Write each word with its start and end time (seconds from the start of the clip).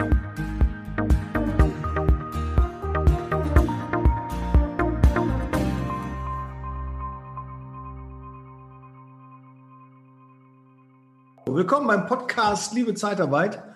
Willkommen 11.47 11.87
beim 11.87 12.05
Podcast 12.05 12.73
Liebe 12.73 12.93
Zeitarbeit. 12.93 13.74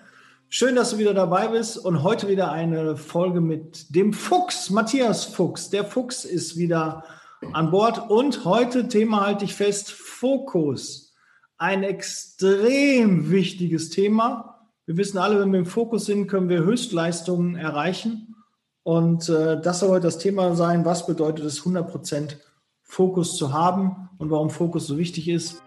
Schön, 0.52 0.74
dass 0.74 0.90
du 0.90 0.98
wieder 0.98 1.14
dabei 1.14 1.46
bist 1.46 1.78
und 1.78 2.02
heute 2.02 2.26
wieder 2.26 2.50
eine 2.50 2.96
Folge 2.96 3.40
mit 3.40 3.94
dem 3.94 4.12
Fuchs, 4.12 4.68
Matthias 4.68 5.24
Fuchs. 5.24 5.70
Der 5.70 5.84
Fuchs 5.84 6.24
ist 6.24 6.56
wieder 6.56 7.04
an 7.52 7.70
Bord 7.70 8.10
und 8.10 8.44
heute 8.44 8.88
Thema 8.88 9.24
halte 9.24 9.44
ich 9.44 9.54
fest, 9.54 9.92
Fokus. 9.92 11.14
Ein 11.56 11.84
extrem 11.84 13.30
wichtiges 13.30 13.90
Thema. 13.90 14.66
Wir 14.86 14.96
wissen 14.96 15.18
alle, 15.18 15.38
wenn 15.38 15.52
wir 15.52 15.60
im 15.60 15.66
Fokus 15.66 16.06
sind, 16.06 16.26
können 16.26 16.48
wir 16.48 16.64
Höchstleistungen 16.64 17.54
erreichen. 17.54 18.34
Und 18.82 19.28
äh, 19.28 19.60
das 19.60 19.78
soll 19.78 19.90
heute 19.90 20.08
das 20.08 20.18
Thema 20.18 20.56
sein. 20.56 20.84
Was 20.84 21.06
bedeutet 21.06 21.44
es, 21.44 21.62
100% 21.62 22.38
Fokus 22.82 23.36
zu 23.36 23.52
haben 23.52 24.10
und 24.18 24.32
warum 24.32 24.50
Fokus 24.50 24.88
so 24.88 24.98
wichtig 24.98 25.28
ist? 25.28 25.62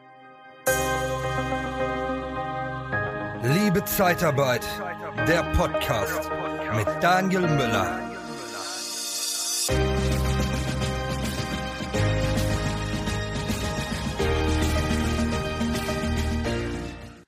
Liebe 3.46 3.84
Zeitarbeit, 3.84 4.66
der 5.28 5.44
Podcast 5.52 6.32
mit 6.78 6.88
Daniel 7.02 7.42
Müller. 7.42 8.00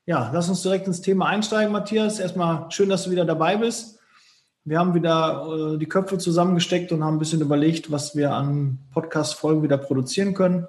Ja, 0.06 0.30
lass 0.32 0.48
uns 0.48 0.62
direkt 0.62 0.86
ins 0.86 1.02
Thema 1.02 1.26
einsteigen, 1.26 1.70
Matthias. 1.70 2.18
Erstmal 2.18 2.70
schön, 2.70 2.88
dass 2.88 3.04
du 3.04 3.10
wieder 3.10 3.26
dabei 3.26 3.58
bist. 3.58 3.98
Wir 4.64 4.78
haben 4.78 4.94
wieder 4.94 5.74
äh, 5.74 5.78
die 5.78 5.86
Köpfe 5.86 6.16
zusammengesteckt 6.16 6.92
und 6.92 7.04
haben 7.04 7.16
ein 7.16 7.18
bisschen 7.18 7.42
überlegt, 7.42 7.90
was 7.90 8.16
wir 8.16 8.32
an 8.32 8.78
Podcast-Folgen 8.92 9.62
wieder 9.62 9.76
produzieren 9.76 10.32
können. 10.32 10.66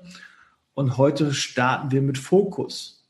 Und 0.74 0.98
heute 0.98 1.34
starten 1.34 1.92
wir 1.92 2.02
mit 2.02 2.18
Fokus. 2.18 3.06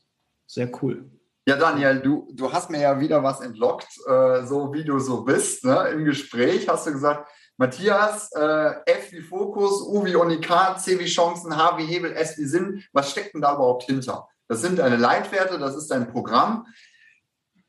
Sehr 0.46 0.70
cool. 0.82 1.04
Ja, 1.48 1.56
Daniel, 1.56 2.00
du, 2.00 2.28
du 2.30 2.52
hast 2.52 2.68
mir 2.68 2.78
ja 2.78 3.00
wieder 3.00 3.22
was 3.22 3.40
entlockt, 3.40 3.88
äh, 4.06 4.44
so 4.44 4.70
wie 4.74 4.84
du 4.84 4.98
so 4.98 5.22
bist. 5.22 5.64
Ne? 5.64 5.88
Im 5.94 6.04
Gespräch 6.04 6.68
hast 6.68 6.86
du 6.86 6.92
gesagt, 6.92 7.26
Matthias, 7.56 8.30
äh, 8.32 8.74
F 8.84 9.12
wie 9.12 9.22
Fokus, 9.22 9.80
U 9.80 10.04
wie 10.04 10.14
Unikat, 10.14 10.78
C 10.82 10.98
wie 10.98 11.06
Chancen, 11.06 11.56
H 11.56 11.78
wie 11.78 11.86
Hebel, 11.86 12.12
S 12.12 12.36
wie 12.36 12.44
Sinn. 12.44 12.84
Was 12.92 13.12
steckt 13.12 13.32
denn 13.32 13.40
da 13.40 13.54
überhaupt 13.54 13.84
hinter? 13.84 14.28
Das 14.46 14.60
sind 14.60 14.78
deine 14.78 14.96
Leitwerte, 14.96 15.58
das 15.58 15.74
ist 15.74 15.90
dein 15.90 16.12
Programm. 16.12 16.66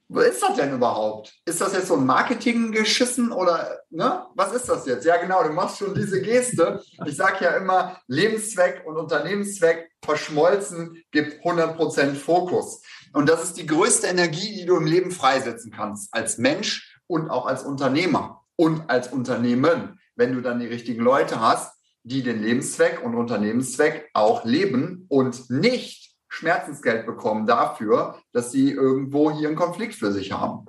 Was 0.09 0.25
ist 0.25 0.44
das 0.44 0.57
denn 0.57 0.73
überhaupt? 0.73 1.33
Ist 1.45 1.61
das 1.61 1.72
jetzt 1.72 1.88
so 1.88 1.95
ein 1.95 2.05
Marketinggeschissen 2.05 3.31
oder 3.31 3.80
ne? 3.91 4.25
was 4.35 4.52
ist 4.52 4.67
das 4.67 4.88
jetzt? 4.88 5.05
Ja, 5.05 5.16
genau, 5.16 5.41
du 5.44 5.52
machst 5.52 5.77
schon 5.77 5.95
diese 5.95 6.22
Geste. 6.22 6.81
Ich 7.05 7.16
sage 7.16 7.45
ja 7.45 7.52
immer, 7.52 7.95
Lebenszweck 8.07 8.83
und 8.85 8.97
Unternehmenszweck 8.97 9.89
verschmolzen 10.03 11.02
gibt 11.11 11.45
100% 11.45 12.16
Fokus. 12.16 12.81
Und 13.14 13.30
das 13.30 13.44
ist 13.44 13.58
die 13.58 13.66
größte 13.66 14.08
Energie, 14.08 14.56
die 14.56 14.66
du 14.66 14.76
im 14.76 14.86
Leben 14.86 15.12
freisetzen 15.12 15.72
kannst, 15.72 16.14
als 16.14 16.38
Mensch 16.38 17.00
und 17.08 17.30
auch 17.30 17.46
als 17.46 17.64
Unternehmer 17.64 18.46
und 18.56 18.90
als 18.90 19.12
Unternehmen, 19.12 20.00
wenn 20.16 20.34
du 20.34 20.42
dann 20.42 20.60
die 20.60 20.68
richtigen 20.68 21.02
Leute 21.02 21.40
hast, 21.40 21.74
die 22.04 22.24
den 22.24 22.42
Lebenszweck 22.42 23.04
und 23.04 23.16
Unternehmenszweck 23.16 24.10
auch 24.14 24.46
leben 24.46 25.06
und 25.10 25.50
nicht 25.50 26.16
Schmerzensgeld 26.28 27.06
bekommen 27.06 27.48
dafür, 27.48 28.22
dass 28.31 28.52
sie 28.52 28.72
irgendwo 28.72 29.31
hier 29.31 29.48
einen 29.48 29.58
Konflikt 29.58 29.96
für 29.96 30.12
sich 30.12 30.31
haben. 30.31 30.66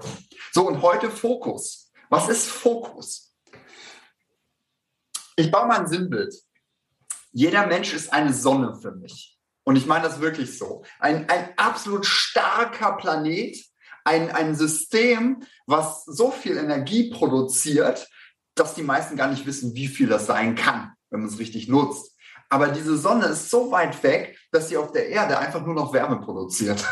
So, 0.53 0.67
und 0.67 0.83
heute 0.83 1.11
Fokus. 1.11 1.93
Was 2.09 2.29
ist 2.29 2.47
Fokus? 2.47 3.35
Ich 5.37 5.51
baue 5.51 5.67
mal 5.67 5.81
ein 5.81 5.87
Sinnbild. 5.87 6.35
Jeder 7.33 7.67
Mensch 7.67 7.95
ist 7.95 8.13
eine 8.13 8.33
Sonne 8.33 8.75
für 8.75 8.93
mich. 8.93 9.30
Und 9.71 9.77
ich 9.77 9.87
meine 9.87 10.03
das 10.03 10.21
wirklich 10.21 10.59
so. 10.59 10.83
Ein, 10.99 11.29
ein 11.29 11.51
absolut 11.57 12.05
starker 12.05 12.97
Planet, 12.97 13.57
ein, 14.05 14.29
ein 14.33 14.57
System, 14.57 15.45
was 15.65 16.05
so 16.07 16.33
viel 16.33 16.57
Energie 16.57 17.09
produziert, 17.09 18.09
dass 18.57 18.75
die 18.75 18.83
meisten 18.83 19.17
gar 19.17 19.29
nicht 19.29 19.47
wissen, 19.47 19.73
wie 19.77 19.87
viel 19.87 20.09
das 20.09 20.27
sein 20.27 20.57
kann, 20.57 20.91
wenn 21.11 21.21
man 21.21 21.29
es 21.29 21.39
richtig 21.39 21.69
nutzt. 21.69 22.17
Aber 22.49 22.67
diese 22.67 22.99
Sonne 22.99 23.27
ist 23.27 23.49
so 23.49 23.71
weit 23.71 24.03
weg, 24.03 24.37
dass 24.51 24.71
sie 24.71 24.77
auf 24.77 24.91
der 24.91 25.09
Erde 25.09 25.39
einfach 25.39 25.65
nur 25.65 25.77
noch 25.77 25.93
Wärme 25.93 26.21
produziert. 26.21 26.85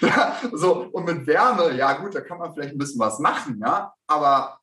so, 0.52 0.90
und 0.92 1.04
mit 1.04 1.26
Wärme, 1.26 1.74
ja 1.74 1.94
gut, 1.94 2.14
da 2.14 2.20
kann 2.20 2.38
man 2.38 2.54
vielleicht 2.54 2.76
ein 2.76 2.78
bisschen 2.78 3.00
was 3.00 3.18
machen, 3.18 3.60
ja, 3.60 3.92
aber 4.06 4.60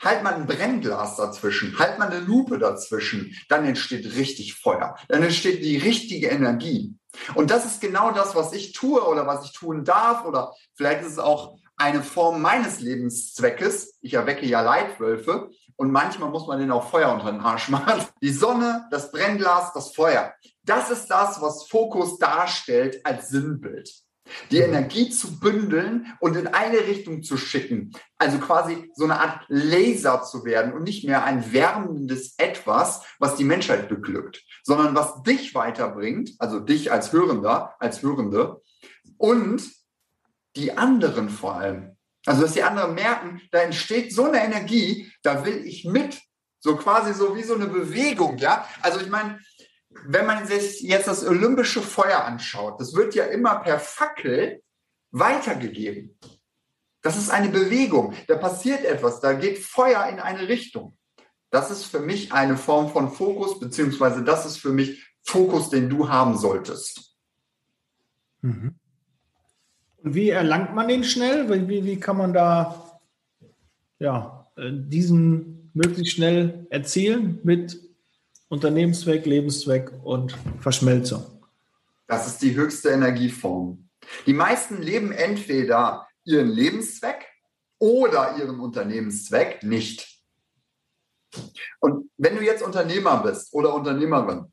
Halt 0.00 0.22
mal 0.22 0.34
ein 0.34 0.46
Brennglas 0.46 1.16
dazwischen, 1.16 1.78
halt 1.78 1.98
mal 1.98 2.10
eine 2.10 2.20
Lupe 2.20 2.58
dazwischen, 2.58 3.34
dann 3.48 3.64
entsteht 3.64 4.16
richtig 4.16 4.54
Feuer, 4.54 4.96
dann 5.08 5.22
entsteht 5.22 5.62
die 5.64 5.76
richtige 5.76 6.28
Energie. 6.28 6.94
Und 7.34 7.50
das 7.50 7.64
ist 7.64 7.80
genau 7.80 8.12
das, 8.12 8.34
was 8.34 8.52
ich 8.52 8.72
tue 8.72 9.02
oder 9.06 9.26
was 9.26 9.44
ich 9.44 9.52
tun 9.52 9.84
darf 9.84 10.24
oder 10.24 10.54
vielleicht 10.74 11.02
ist 11.02 11.12
es 11.12 11.18
auch 11.18 11.56
eine 11.76 12.02
Form 12.02 12.42
meines 12.42 12.80
Lebenszweckes. 12.80 13.98
Ich 14.00 14.14
erwecke 14.14 14.46
ja 14.46 14.60
Leitwölfe 14.60 15.50
und 15.76 15.92
manchmal 15.92 16.30
muss 16.30 16.46
man 16.46 16.58
denen 16.58 16.72
auch 16.72 16.90
Feuer 16.90 17.12
unter 17.12 17.30
den 17.30 17.40
Arsch 17.40 17.68
machen. 17.68 18.04
Die 18.20 18.32
Sonne, 18.32 18.86
das 18.90 19.12
Brennglas, 19.12 19.72
das 19.72 19.94
Feuer. 19.94 20.34
Das 20.64 20.90
ist 20.90 21.06
das, 21.06 21.40
was 21.40 21.68
Fokus 21.68 22.18
darstellt 22.18 23.04
als 23.04 23.28
Sinnbild 23.28 23.90
die 24.50 24.58
Energie 24.58 25.10
zu 25.10 25.38
bündeln 25.38 26.06
und 26.20 26.36
in 26.36 26.46
eine 26.46 26.78
Richtung 26.78 27.22
zu 27.22 27.36
schicken. 27.36 27.92
Also 28.18 28.38
quasi 28.38 28.90
so 28.94 29.04
eine 29.04 29.20
Art 29.20 29.44
Laser 29.48 30.22
zu 30.22 30.44
werden 30.44 30.72
und 30.72 30.84
nicht 30.84 31.04
mehr 31.04 31.24
ein 31.24 31.52
wärmendes 31.52 32.34
Etwas, 32.38 33.02
was 33.18 33.36
die 33.36 33.44
Menschheit 33.44 33.88
beglückt, 33.88 34.42
sondern 34.62 34.94
was 34.94 35.22
dich 35.22 35.54
weiterbringt, 35.54 36.32
also 36.38 36.60
dich 36.60 36.92
als 36.92 37.12
Hörender, 37.12 37.74
als 37.78 38.02
Hörende 38.02 38.60
und 39.16 39.62
die 40.56 40.76
anderen 40.76 41.28
vor 41.28 41.56
allem. 41.56 41.96
Also 42.26 42.42
dass 42.42 42.52
die 42.52 42.62
anderen 42.62 42.94
merken, 42.94 43.40
da 43.52 43.60
entsteht 43.60 44.12
so 44.12 44.24
eine 44.24 44.44
Energie, 44.44 45.10
da 45.22 45.44
will 45.44 45.64
ich 45.64 45.84
mit. 45.84 46.20
So 46.60 46.76
quasi 46.76 47.14
so 47.14 47.36
wie 47.36 47.44
so 47.44 47.54
eine 47.54 47.68
Bewegung, 47.68 48.36
ja. 48.38 48.66
Also 48.82 49.00
ich 49.00 49.08
meine, 49.08 49.38
wenn 50.06 50.26
man 50.26 50.46
sich 50.46 50.80
jetzt 50.80 51.08
das 51.08 51.24
olympische 51.24 51.82
Feuer 51.82 52.24
anschaut, 52.24 52.80
das 52.80 52.94
wird 52.94 53.14
ja 53.14 53.24
immer 53.24 53.56
per 53.56 53.78
Fackel 53.78 54.62
weitergegeben. 55.10 56.18
Das 57.02 57.16
ist 57.16 57.30
eine 57.30 57.48
Bewegung, 57.48 58.14
da 58.26 58.36
passiert 58.36 58.84
etwas, 58.84 59.20
da 59.20 59.32
geht 59.32 59.58
Feuer 59.58 60.06
in 60.08 60.18
eine 60.18 60.48
Richtung. 60.48 60.96
Das 61.50 61.70
ist 61.70 61.84
für 61.84 62.00
mich 62.00 62.32
eine 62.32 62.56
Form 62.56 62.90
von 62.90 63.10
Fokus, 63.10 63.58
beziehungsweise 63.58 64.22
das 64.22 64.44
ist 64.44 64.58
für 64.58 64.72
mich 64.72 65.06
Fokus, 65.22 65.70
den 65.70 65.88
du 65.88 66.08
haben 66.08 66.36
solltest. 66.36 67.16
Mhm. 68.42 68.74
Wie 70.02 70.30
erlangt 70.30 70.74
man 70.74 70.88
den 70.88 71.04
schnell? 71.04 71.68
Wie, 71.68 71.84
wie 71.84 72.00
kann 72.00 72.16
man 72.16 72.32
da 72.32 73.00
ja, 73.98 74.50
äh, 74.56 74.70
diesen 74.72 75.70
möglichst 75.74 76.14
schnell 76.14 76.66
erzielen 76.70 77.40
mit 77.42 77.87
Unternehmenszweck, 78.48 79.26
Lebenszweck 79.26 79.92
und 80.02 80.36
Verschmelzung. 80.60 81.44
Das 82.06 82.26
ist 82.26 82.40
die 82.40 82.54
höchste 82.54 82.88
Energieform. 82.88 83.88
Die 84.26 84.32
meisten 84.32 84.80
leben 84.80 85.12
entweder 85.12 86.08
ihren 86.24 86.48
Lebenszweck 86.48 87.26
oder 87.78 88.36
ihren 88.38 88.60
Unternehmenszweck 88.60 89.62
nicht. 89.62 90.22
Und 91.80 92.10
wenn 92.16 92.36
du 92.36 92.42
jetzt 92.42 92.62
Unternehmer 92.62 93.22
bist 93.22 93.52
oder 93.52 93.74
Unternehmerin, 93.74 94.46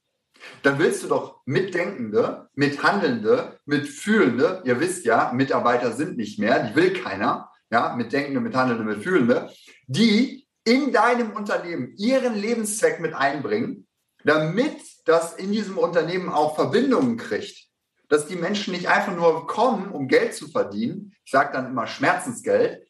dann 0.64 0.78
willst 0.78 1.04
du 1.04 1.08
doch 1.08 1.42
Mitdenkende, 1.46 2.50
Mithandelnde, 2.54 3.60
Mitfühlende, 3.66 4.62
ihr 4.66 4.80
wisst 4.82 5.06
ja, 5.06 5.32
Mitarbeiter 5.34 5.94
sind 5.94 6.18
nicht 6.18 6.38
mehr, 6.38 6.68
die 6.68 6.76
will 6.76 6.94
keiner, 7.02 7.50
ja, 7.72 7.96
Mitdenkende, 7.96 8.42
Mithandelnde, 8.42 8.84
Mitfühlende, 8.84 9.50
die 9.88 10.46
in 10.66 10.92
deinem 10.92 11.32
Unternehmen 11.32 11.94
ihren 11.96 12.36
Lebenszweck 12.36 13.00
mit 13.00 13.14
einbringen 13.14 13.85
damit 14.26 14.82
das 15.06 15.36
in 15.36 15.52
diesem 15.52 15.78
Unternehmen 15.78 16.30
auch 16.30 16.56
Verbindungen 16.56 17.16
kriegt. 17.16 17.68
Dass 18.10 18.28
die 18.28 18.36
Menschen 18.36 18.74
nicht 18.74 18.90
einfach 18.90 19.16
nur 19.16 19.48
kommen, 19.48 19.92
um 19.92 20.08
Geld 20.08 20.36
zu 20.36 20.50
verdienen, 20.50 21.16
ich 21.24 21.32
sage 21.32 21.54
dann 21.54 21.68
immer 21.68 21.88
Schmerzensgeld, 21.88 22.86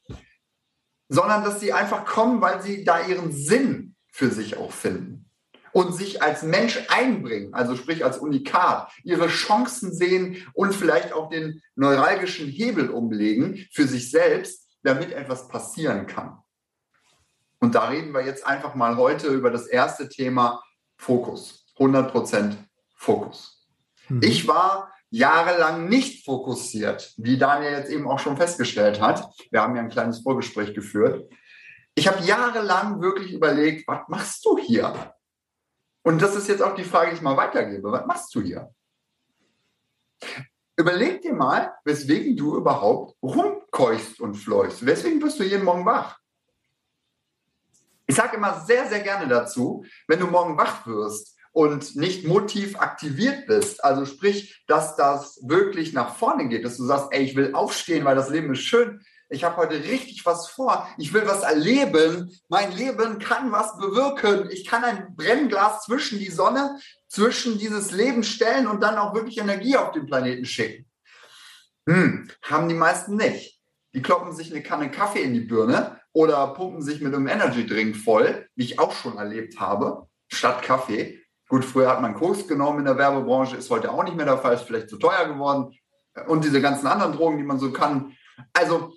sondern 1.07 1.43
dass 1.43 1.59
sie 1.59 1.73
einfach 1.73 2.05
kommen, 2.05 2.41
weil 2.41 2.61
sie 2.61 2.83
da 2.83 3.05
ihren 3.05 3.31
Sinn 3.31 3.95
für 4.11 4.29
sich 4.29 4.57
auch 4.57 4.71
finden 4.71 5.29
und 5.71 5.93
sich 5.93 6.21
als 6.21 6.43
Mensch 6.43 6.79
einbringen, 6.87 7.53
also 7.53 7.75
sprich 7.75 8.03
als 8.03 8.17
Unikat, 8.17 8.89
ihre 9.03 9.27
Chancen 9.27 9.93
sehen 9.93 10.37
und 10.53 10.73
vielleicht 10.73 11.11
auch 11.11 11.29
den 11.29 11.61
neuralgischen 11.75 12.47
Hebel 12.47 12.89
umlegen 12.89 13.67
für 13.71 13.87
sich 13.87 14.09
selbst, 14.09 14.69
damit 14.83 15.11
etwas 15.11 15.49
passieren 15.49 16.07
kann. 16.07 16.37
Und 17.59 17.75
da 17.75 17.89
reden 17.89 18.13
wir 18.13 18.25
jetzt 18.25 18.45
einfach 18.45 18.75
mal 18.75 18.95
heute 18.95 19.27
über 19.27 19.51
das 19.51 19.67
erste 19.67 20.07
Thema 20.07 20.61
Fokus. 20.97 21.65
100% 21.77 22.55
Fokus. 22.95 23.67
Mhm. 24.09 24.21
Ich 24.23 24.47
war 24.47 24.93
jahrelang 25.09 25.87
nicht 25.87 26.25
fokussiert, 26.25 27.13
wie 27.17 27.37
Daniel 27.37 27.71
jetzt 27.71 27.89
eben 27.89 28.07
auch 28.07 28.19
schon 28.19 28.37
festgestellt 28.37 29.01
hat. 29.01 29.29
Wir 29.51 29.61
haben 29.61 29.75
ja 29.75 29.81
ein 29.81 29.89
kleines 29.89 30.19
Vorgespräch 30.19 30.73
geführt. 30.73 31.31
Ich 31.95 32.07
habe 32.07 32.23
jahrelang 32.25 33.01
wirklich 33.01 33.31
überlegt, 33.31 33.87
was 33.87 34.07
machst 34.09 34.43
du 34.45 34.57
hier? 34.57 35.13
Und 36.03 36.21
das 36.21 36.35
ist 36.35 36.47
jetzt 36.49 36.61
auch 36.61 36.75
die 36.75 36.83
Frage, 36.83 37.11
die 37.11 37.15
ich 37.15 37.21
mal 37.21 37.37
weitergebe. 37.37 37.91
Was 37.91 38.05
machst 38.05 38.35
du 38.35 38.41
hier? 38.41 38.69
Überleg 40.77 41.21
dir 41.21 41.33
mal, 41.33 41.73
weswegen 41.85 42.35
du 42.35 42.57
überhaupt 42.57 43.15
rumkeuchst 43.23 44.19
und 44.19 44.35
fleuchst. 44.35 44.85
Weswegen 44.85 45.21
wirst 45.21 45.39
du 45.39 45.43
jeden 45.43 45.63
Morgen 45.63 45.85
wach? 45.85 46.19
Ich 48.07 48.15
sage 48.15 48.37
immer 48.37 48.63
sehr, 48.65 48.87
sehr 48.87 49.01
gerne 49.01 49.27
dazu, 49.27 49.85
wenn 50.07 50.19
du 50.19 50.27
morgen 50.27 50.57
wach 50.57 50.85
wirst 50.85 51.35
und 51.51 51.95
nicht 51.95 52.27
motiv 52.27 52.77
aktiviert 52.79 53.47
bist, 53.47 53.83
also 53.83 54.05
sprich, 54.05 54.63
dass 54.67 54.95
das 54.95 55.39
wirklich 55.43 55.93
nach 55.93 56.15
vorne 56.15 56.47
geht, 56.49 56.65
dass 56.65 56.77
du 56.77 56.85
sagst, 56.85 57.07
ey, 57.11 57.23
ich 57.23 57.35
will 57.35 57.53
aufstehen, 57.53 58.05
weil 58.05 58.15
das 58.15 58.29
Leben 58.29 58.53
ist 58.53 58.61
schön, 58.61 59.01
ich 59.29 59.43
habe 59.43 59.57
heute 59.57 59.83
richtig 59.83 60.23
was 60.25 60.49
vor, 60.49 60.87
ich 60.97 61.13
will 61.13 61.23
was 61.25 61.41
erleben, 61.41 62.31
mein 62.47 62.71
Leben 62.73 63.17
kann 63.17 63.51
was 63.51 63.75
bewirken, 63.77 64.49
ich 64.51 64.65
kann 64.65 64.83
ein 64.83 65.15
Brennglas 65.15 65.83
zwischen 65.85 66.19
die 66.19 66.29
Sonne, 66.29 66.79
zwischen 67.07 67.57
dieses 67.57 67.91
Leben 67.91 68.23
stellen 68.23 68.67
und 68.67 68.81
dann 68.81 68.97
auch 68.97 69.15
wirklich 69.15 69.37
Energie 69.39 69.77
auf 69.77 69.93
den 69.93 70.05
Planeten 70.05 70.45
schicken. 70.45 70.85
Hm, 71.87 72.29
haben 72.43 72.69
die 72.69 72.75
meisten 72.75 73.15
nicht. 73.15 73.59
Die 73.93 74.01
kloppen 74.01 74.33
sich 74.33 74.51
eine 74.51 74.61
Kanne 74.61 74.91
Kaffee 74.91 75.21
in 75.21 75.33
die 75.33 75.39
Birne 75.39 75.94
oder 76.15 76.47
pumpen 76.47 76.81
sich 76.81 77.01
mit 77.01 77.13
einem 77.13 77.27
Energy 77.27 77.67
Drink 77.67 77.97
voll, 77.97 78.47
wie 78.55 78.63
ich 78.63 78.79
auch 78.79 78.93
schon 78.93 79.17
erlebt 79.17 79.59
habe, 79.59 80.07
statt 80.29 80.61
Kaffee. 80.61 81.21
Gut, 81.49 81.65
früher 81.65 81.89
hat 81.89 82.01
man 82.01 82.15
Koks 82.15 82.47
genommen 82.47 82.79
in 82.79 82.85
der 82.85 82.97
Werbebranche, 82.97 83.57
ist 83.57 83.69
heute 83.69 83.91
auch 83.91 84.03
nicht 84.05 84.15
mehr 84.15 84.25
der 84.25 84.37
Fall, 84.37 84.55
ist 84.55 84.63
vielleicht 84.63 84.89
zu 84.89 84.97
teuer 84.97 85.27
geworden. 85.27 85.77
Und 86.27 86.45
diese 86.45 86.61
ganzen 86.61 86.87
anderen 86.87 87.11
Drogen, 87.11 87.37
die 87.37 87.43
man 87.43 87.59
so 87.59 87.69
kann. 87.73 88.13
Also, 88.53 88.93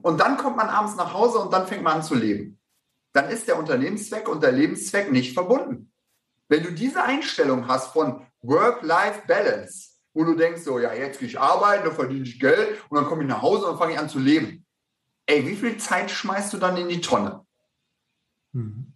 und 0.00 0.18
dann 0.18 0.38
kommt 0.38 0.56
man 0.56 0.70
abends 0.70 0.96
nach 0.96 1.12
Hause 1.12 1.40
und 1.40 1.52
dann 1.52 1.66
fängt 1.66 1.82
man 1.82 1.98
an 1.98 2.02
zu 2.02 2.14
leben. 2.14 2.58
Dann 3.12 3.28
ist 3.28 3.46
der 3.48 3.58
Unternehmenszweck 3.58 4.26
und 4.26 4.42
der 4.42 4.52
Lebenszweck 4.52 5.12
nicht 5.12 5.34
verbunden. 5.34 5.92
Wenn 6.48 6.62
du 6.62 6.72
diese 6.72 7.02
Einstellung 7.02 7.68
hast 7.68 7.92
von 7.92 8.26
Work-Life-Balance, 8.40 9.90
wo 10.14 10.24
du 10.24 10.34
denkst, 10.34 10.62
so, 10.62 10.78
ja, 10.78 10.94
jetzt 10.94 11.18
gehe 11.18 11.28
ich 11.28 11.38
arbeiten, 11.38 11.84
dann 11.84 11.94
verdiene 11.94 12.24
ich 12.24 12.40
Geld 12.40 12.82
und 12.88 12.96
dann 12.96 13.04
komme 13.04 13.24
ich 13.24 13.28
nach 13.28 13.42
Hause 13.42 13.66
und 13.66 13.76
fange 13.76 13.92
ich 13.92 13.98
an 13.98 14.08
zu 14.08 14.18
leben. 14.18 14.65
Ey, 15.26 15.46
wie 15.46 15.56
viel 15.56 15.76
Zeit 15.78 16.10
schmeißt 16.10 16.52
du 16.52 16.58
dann 16.58 16.76
in 16.76 16.88
die 16.88 17.00
Tonne? 17.00 17.44
Mhm. 18.52 18.92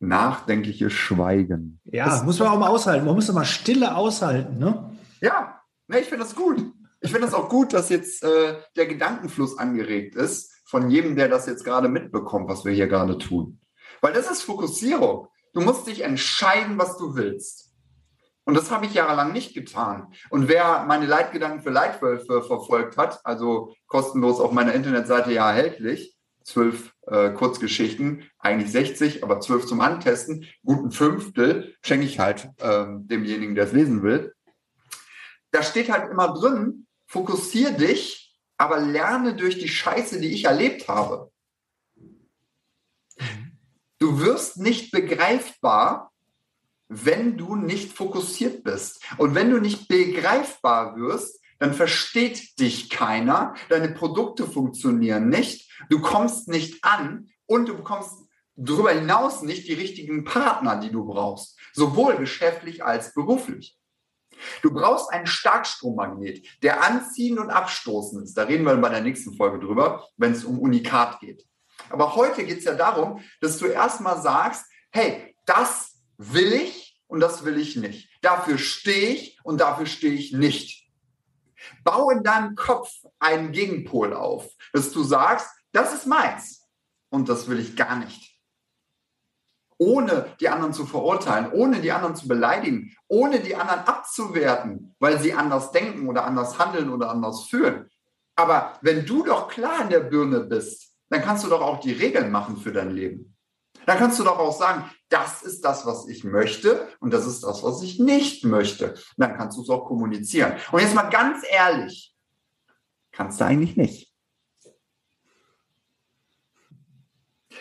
Nachdenkliches 0.00 0.92
Schweigen. 0.92 1.80
Ja, 1.84 2.06
Das- 2.06 2.24
muss 2.24 2.38
man 2.38 2.48
auch 2.48 2.58
mal 2.58 2.68
aushalten. 2.68 3.06
Man 3.06 3.14
muss 3.14 3.26
doch 3.26 3.34
mal 3.34 3.44
Stille 3.44 3.96
aushalten, 3.96 4.58
ne? 4.58 4.96
Ja, 5.20 5.60
ne, 5.88 6.00
ich 6.00 6.06
finde 6.08 6.24
das 6.24 6.34
gut. 6.34 6.58
Ich 7.00 7.10
finde 7.10 7.26
das 7.26 7.34
auch 7.34 7.48
gut, 7.48 7.72
dass 7.72 7.88
jetzt 7.90 8.22
äh, 8.22 8.56
der 8.76 8.86
Gedankenfluss 8.86 9.58
angeregt 9.58 10.14
ist 10.14 10.52
von 10.64 10.90
jedem, 10.90 11.16
der 11.16 11.28
das 11.28 11.46
jetzt 11.46 11.64
gerade 11.64 11.88
mitbekommt, 11.88 12.48
was 12.48 12.64
wir 12.64 12.72
hier 12.72 12.86
gerade 12.86 13.18
tun. 13.18 13.60
Weil 14.00 14.12
das 14.14 14.30
ist 14.30 14.42
Fokussierung. 14.42 15.28
Du 15.54 15.60
musst 15.60 15.86
dich 15.86 16.02
entscheiden, 16.02 16.78
was 16.78 16.98
du 16.98 17.14
willst. 17.14 17.72
Und 18.44 18.54
das 18.54 18.70
habe 18.70 18.84
ich 18.84 18.94
jahrelang 18.94 19.32
nicht 19.32 19.54
getan. 19.54 20.12
Und 20.28 20.48
wer 20.48 20.84
meine 20.84 21.06
Leitgedanken 21.06 21.62
für 21.62 21.70
Leitwölfe 21.70 22.42
verfolgt 22.42 22.98
hat, 22.98 23.24
also 23.24 23.74
kostenlos 23.86 24.38
auf 24.40 24.52
meiner 24.52 24.74
Internetseite 24.74 25.32
ja 25.32 25.50
erhältlich, 25.50 26.14
zwölf 26.42 26.92
äh, 27.06 27.30
Kurzgeschichten, 27.30 28.28
eigentlich 28.38 28.70
60, 28.70 29.24
aber 29.24 29.40
zwölf 29.40 29.64
zum 29.64 29.80
Antesten, 29.80 30.46
guten 30.62 30.90
Fünftel 30.90 31.74
schenke 31.82 32.04
ich 32.04 32.18
halt 32.18 32.50
ähm, 32.60 33.08
demjenigen, 33.08 33.54
der 33.54 33.64
es 33.64 33.72
lesen 33.72 34.02
will. 34.02 34.34
Da 35.52 35.62
steht 35.62 35.90
halt 35.90 36.10
immer 36.10 36.34
drin, 36.34 36.86
fokussier 37.06 37.70
dich, 37.70 38.36
aber 38.58 38.78
lerne 38.78 39.36
durch 39.36 39.58
die 39.58 39.68
Scheiße, 39.68 40.20
die 40.20 40.34
ich 40.34 40.44
erlebt 40.44 40.88
habe. 40.88 41.30
Wirst 44.24 44.56
nicht 44.56 44.90
begreifbar, 44.90 46.10
wenn 46.88 47.36
du 47.36 47.56
nicht 47.56 47.92
fokussiert 47.92 48.64
bist. 48.64 49.02
Und 49.18 49.34
wenn 49.34 49.50
du 49.50 49.60
nicht 49.60 49.88
begreifbar 49.88 50.96
wirst, 50.96 51.40
dann 51.58 51.74
versteht 51.74 52.58
dich 52.58 52.90
keiner, 52.90 53.54
deine 53.68 53.90
Produkte 53.90 54.46
funktionieren 54.46 55.28
nicht, 55.28 55.70
du 55.88 56.00
kommst 56.00 56.48
nicht 56.48 56.84
an 56.84 57.28
und 57.46 57.68
du 57.68 57.76
bekommst 57.76 58.12
darüber 58.56 58.90
hinaus 58.90 59.42
nicht 59.42 59.68
die 59.68 59.74
richtigen 59.74 60.24
Partner, 60.24 60.76
die 60.76 60.90
du 60.90 61.04
brauchst, 61.04 61.58
sowohl 61.72 62.16
geschäftlich 62.16 62.84
als 62.84 63.14
beruflich. 63.14 63.78
Du 64.62 64.72
brauchst 64.72 65.10
einen 65.10 65.26
Starkstrommagnet, 65.26 66.46
der 66.62 66.82
anziehen 66.82 67.38
und 67.38 67.50
abstoßen 67.50 68.22
ist. 68.22 68.34
Da 68.34 68.44
reden 68.44 68.64
wir 68.64 68.76
bei 68.76 68.88
der 68.88 69.00
nächsten 69.00 69.36
Folge 69.36 69.64
drüber, 69.64 70.08
wenn 70.16 70.32
es 70.32 70.44
um 70.44 70.58
Unikat 70.58 71.20
geht. 71.20 71.46
Aber 71.90 72.14
heute 72.14 72.44
geht 72.44 72.58
es 72.58 72.64
ja 72.64 72.74
darum, 72.74 73.22
dass 73.40 73.58
du 73.58 73.66
erstmal 73.66 74.20
sagst, 74.20 74.66
hey, 74.90 75.36
das 75.46 75.94
will 76.16 76.52
ich 76.52 77.00
und 77.06 77.20
das 77.20 77.44
will 77.44 77.58
ich 77.58 77.76
nicht. 77.76 78.10
Dafür 78.22 78.58
stehe 78.58 79.10
ich 79.10 79.38
und 79.42 79.60
dafür 79.60 79.86
stehe 79.86 80.14
ich 80.14 80.32
nicht. 80.32 80.88
Bau 81.82 82.10
in 82.10 82.22
deinem 82.22 82.56
Kopf 82.56 82.90
einen 83.18 83.52
Gegenpol 83.52 84.14
auf, 84.14 84.48
dass 84.72 84.92
du 84.92 85.02
sagst, 85.02 85.48
das 85.72 85.94
ist 85.94 86.06
meins 86.06 86.62
und 87.08 87.28
das 87.28 87.48
will 87.48 87.58
ich 87.58 87.76
gar 87.76 87.96
nicht. 87.96 88.38
Ohne 89.76 90.34
die 90.40 90.48
anderen 90.48 90.72
zu 90.72 90.86
verurteilen, 90.86 91.50
ohne 91.52 91.80
die 91.80 91.90
anderen 91.90 92.14
zu 92.14 92.28
beleidigen, 92.28 92.96
ohne 93.08 93.40
die 93.40 93.56
anderen 93.56 93.80
abzuwerten, 93.80 94.94
weil 95.00 95.20
sie 95.20 95.34
anders 95.34 95.72
denken 95.72 96.08
oder 96.08 96.24
anders 96.24 96.58
handeln 96.58 96.90
oder 96.90 97.10
anders 97.10 97.46
fühlen. 97.48 97.90
Aber 98.36 98.78
wenn 98.82 99.04
du 99.04 99.24
doch 99.24 99.48
klar 99.48 99.82
in 99.82 99.90
der 99.90 100.00
Birne 100.00 100.40
bist, 100.40 100.93
dann 101.08 101.22
kannst 101.22 101.44
du 101.44 101.48
doch 101.48 101.60
auch 101.60 101.80
die 101.80 101.92
Regeln 101.92 102.30
machen 102.30 102.56
für 102.56 102.72
dein 102.72 102.90
Leben. 102.90 103.36
Dann 103.86 103.98
kannst 103.98 104.18
du 104.18 104.24
doch 104.24 104.38
auch 104.38 104.56
sagen, 104.56 104.90
das 105.08 105.42
ist 105.42 105.62
das, 105.62 105.84
was 105.84 106.08
ich 106.08 106.24
möchte 106.24 106.88
und 107.00 107.12
das 107.12 107.26
ist 107.26 107.42
das, 107.44 107.62
was 107.62 107.82
ich 107.82 107.98
nicht 107.98 108.44
möchte. 108.44 108.92
Und 108.92 109.18
dann 109.18 109.36
kannst 109.36 109.58
du 109.58 109.62
es 109.62 109.68
auch 109.68 109.84
kommunizieren. 109.84 110.54
Und 110.72 110.80
jetzt 110.80 110.94
mal 110.94 111.10
ganz 111.10 111.44
ehrlich, 111.48 112.14
kannst 113.12 113.40
du 113.40 113.44
eigentlich 113.44 113.76
nicht. 113.76 114.14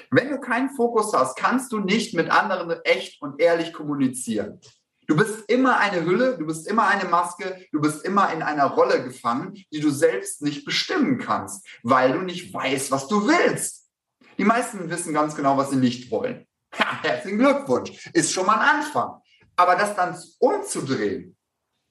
Wenn 0.09 0.29
du 0.29 0.39
keinen 0.39 0.69
Fokus 0.69 1.13
hast, 1.13 1.35
kannst 1.35 1.71
du 1.71 1.79
nicht 1.79 2.13
mit 2.13 2.29
anderen 2.29 2.71
echt 2.83 3.21
und 3.21 3.39
ehrlich 3.39 3.73
kommunizieren. 3.73 4.59
Du 5.07 5.15
bist 5.15 5.49
immer 5.49 5.77
eine 5.77 6.05
Hülle, 6.05 6.37
du 6.37 6.45
bist 6.45 6.67
immer 6.67 6.87
eine 6.87 7.09
Maske, 7.09 7.65
du 7.71 7.81
bist 7.81 8.05
immer 8.05 8.31
in 8.31 8.41
einer 8.41 8.65
Rolle 8.65 9.03
gefangen, 9.03 9.53
die 9.71 9.79
du 9.79 9.89
selbst 9.89 10.41
nicht 10.41 10.65
bestimmen 10.65 11.17
kannst, 11.17 11.67
weil 11.83 12.13
du 12.13 12.19
nicht 12.19 12.53
weißt, 12.53 12.91
was 12.91 13.07
du 13.07 13.27
willst. 13.27 13.89
Die 14.37 14.45
meisten 14.45 14.89
wissen 14.89 15.13
ganz 15.13 15.35
genau, 15.35 15.57
was 15.57 15.69
sie 15.69 15.77
nicht 15.77 16.11
wollen. 16.11 16.47
Ja, 16.79 17.03
herzlichen 17.03 17.37
Glückwunsch. 17.37 18.09
Ist 18.13 18.33
schon 18.33 18.47
mal 18.47 18.57
ein 18.57 18.79
Anfang. 18.79 19.21
Aber 19.55 19.75
das 19.75 19.95
dann 19.95 20.17
umzudrehen, 20.39 21.37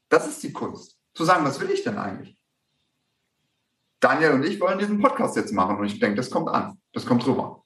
das 0.09 0.26
ist 0.26 0.42
die 0.42 0.52
Kunst. 0.52 0.99
Zu 1.14 1.25
sagen, 1.25 1.45
was 1.45 1.61
will 1.61 1.71
ich 1.71 1.85
denn 1.85 1.99
eigentlich? 1.99 2.37
Daniel 4.00 4.33
und 4.33 4.45
ich 4.45 4.61
wollen 4.61 4.81
diesen 4.81 5.00
Podcast 5.00 5.37
jetzt 5.37 5.52
machen 5.52 5.78
und 5.78 5.85
ich 5.85 6.00
denke, 6.00 6.16
das 6.16 6.31
kommt 6.31 6.49
an. 6.49 6.78
Das 6.92 7.07
kommt 7.07 7.25
rüber. 7.26 7.62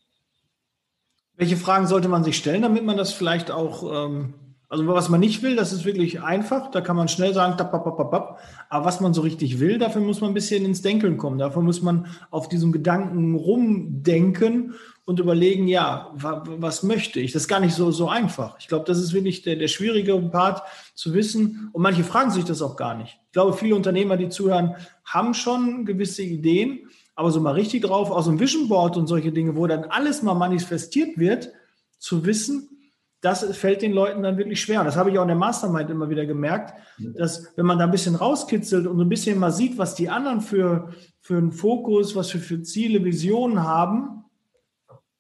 Welche 1.34 1.56
Fragen 1.56 1.86
sollte 1.86 2.08
man 2.08 2.24
sich 2.24 2.36
stellen, 2.36 2.62
damit 2.62 2.84
man 2.84 2.96
das 2.96 3.12
vielleicht 3.12 3.50
auch, 3.50 4.06
ähm, 4.06 4.34
also 4.68 4.86
was 4.86 5.08
man 5.08 5.20
nicht 5.20 5.42
will, 5.42 5.54
das 5.54 5.72
ist 5.72 5.84
wirklich 5.84 6.22
einfach, 6.22 6.70
da 6.70 6.80
kann 6.80 6.96
man 6.96 7.08
schnell 7.08 7.32
sagen, 7.32 7.56
tap, 7.56 7.70
tap, 7.70 7.84
tap, 7.84 8.10
tap. 8.10 8.40
aber 8.68 8.84
was 8.84 9.00
man 9.00 9.14
so 9.14 9.20
richtig 9.20 9.60
will, 9.60 9.78
dafür 9.78 10.00
muss 10.02 10.20
man 10.20 10.30
ein 10.30 10.34
bisschen 10.34 10.64
ins 10.64 10.82
Denkeln 10.82 11.18
kommen, 11.18 11.38
dafür 11.38 11.62
muss 11.62 11.82
man 11.82 12.06
auf 12.30 12.48
diesem 12.48 12.72
Gedanken 12.72 13.36
rumdenken 13.36 14.74
und 15.04 15.20
überlegen, 15.20 15.68
ja, 15.68 16.10
wa, 16.14 16.42
was 16.46 16.82
möchte 16.82 17.20
ich? 17.20 17.32
Das 17.32 17.42
ist 17.42 17.48
gar 17.48 17.60
nicht 17.60 17.74
so, 17.74 17.92
so 17.92 18.08
einfach. 18.08 18.56
Ich 18.58 18.66
glaube, 18.66 18.84
das 18.86 18.98
ist 18.98 19.12
wirklich 19.12 19.42
der, 19.42 19.54
der 19.54 19.68
schwierige 19.68 20.18
Part 20.18 20.62
zu 20.94 21.14
wissen 21.14 21.70
und 21.72 21.80
manche 21.80 22.02
fragen 22.02 22.32
sich 22.32 22.44
das 22.44 22.60
auch 22.60 22.76
gar 22.76 22.96
nicht. 22.96 23.20
Ich 23.26 23.32
glaube, 23.32 23.52
viele 23.52 23.76
Unternehmer, 23.76 24.16
die 24.16 24.28
zuhören, 24.28 24.74
haben 25.04 25.32
schon 25.34 25.84
gewisse 25.84 26.24
Ideen, 26.24 26.88
aber 27.14 27.30
so 27.30 27.40
mal 27.40 27.52
richtig 27.52 27.82
drauf, 27.82 28.10
aus 28.10 28.24
dem 28.24 28.40
Vision 28.40 28.68
Board 28.68 28.96
und 28.96 29.06
solche 29.06 29.30
Dinge, 29.30 29.54
wo 29.54 29.68
dann 29.68 29.84
alles 29.84 30.22
mal 30.22 30.34
manifestiert 30.34 31.16
wird, 31.16 31.52
zu 31.98 32.26
wissen, 32.26 32.75
das 33.20 33.44
fällt 33.56 33.82
den 33.82 33.92
Leuten 33.92 34.22
dann 34.22 34.38
wirklich 34.38 34.60
schwer. 34.60 34.80
Und 34.80 34.86
das 34.86 34.96
habe 34.96 35.10
ich 35.10 35.18
auch 35.18 35.22
in 35.22 35.28
der 35.28 35.36
Mastermind 35.36 35.90
immer 35.90 36.10
wieder 36.10 36.26
gemerkt, 36.26 36.74
dass 36.98 37.52
wenn 37.56 37.66
man 37.66 37.78
da 37.78 37.84
ein 37.84 37.90
bisschen 37.90 38.14
rauskitzelt 38.14 38.86
und 38.86 39.00
ein 39.00 39.08
bisschen 39.08 39.38
mal 39.38 39.52
sieht, 39.52 39.78
was 39.78 39.94
die 39.94 40.08
anderen 40.08 40.40
für, 40.40 40.90
für 41.20 41.36
einen 41.36 41.52
Fokus, 41.52 42.14
was 42.14 42.30
für, 42.30 42.38
für 42.38 42.62
Ziele, 42.62 43.04
Visionen 43.04 43.62
haben, 43.62 44.24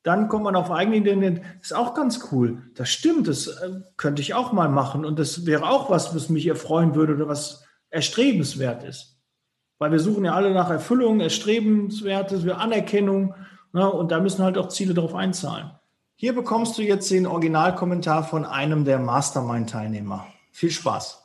dann 0.02 0.28
kommt 0.28 0.44
man 0.44 0.54
auf 0.54 0.70
eigene 0.70 0.98
Ideen, 0.98 1.42
das 1.58 1.70
ist 1.70 1.72
auch 1.72 1.92
ganz 1.94 2.28
cool. 2.30 2.62
Das 2.74 2.88
stimmt, 2.88 3.26
das 3.26 3.48
äh, 3.48 3.80
könnte 3.96 4.22
ich 4.22 4.34
auch 4.34 4.52
mal 4.52 4.68
machen 4.68 5.04
und 5.04 5.18
das 5.18 5.46
wäre 5.46 5.68
auch 5.68 5.90
was, 5.90 6.14
was 6.14 6.28
mich 6.28 6.46
erfreuen 6.46 6.94
würde 6.94 7.14
oder 7.14 7.26
was 7.26 7.64
erstrebenswert 7.90 8.84
ist. 8.84 9.18
Weil 9.78 9.90
wir 9.90 9.98
suchen 9.98 10.24
ja 10.24 10.34
alle 10.34 10.54
nach 10.54 10.70
Erfüllung, 10.70 11.20
Erstrebenswertes, 11.20 12.48
Anerkennung. 12.48 13.34
Ne? 13.72 13.90
Und 13.90 14.12
da 14.12 14.20
müssen 14.20 14.44
halt 14.44 14.56
auch 14.58 14.68
Ziele 14.68 14.94
darauf 14.94 15.14
einzahlen. 15.14 15.72
Hier 16.18 16.34
bekommst 16.34 16.78
du 16.78 16.82
jetzt 16.82 17.10
den 17.10 17.26
Originalkommentar 17.26 18.24
von 18.24 18.46
einem 18.46 18.86
der 18.86 18.98
Mastermind-Teilnehmer. 18.98 20.26
Viel 20.50 20.70
Spaß. 20.70 21.22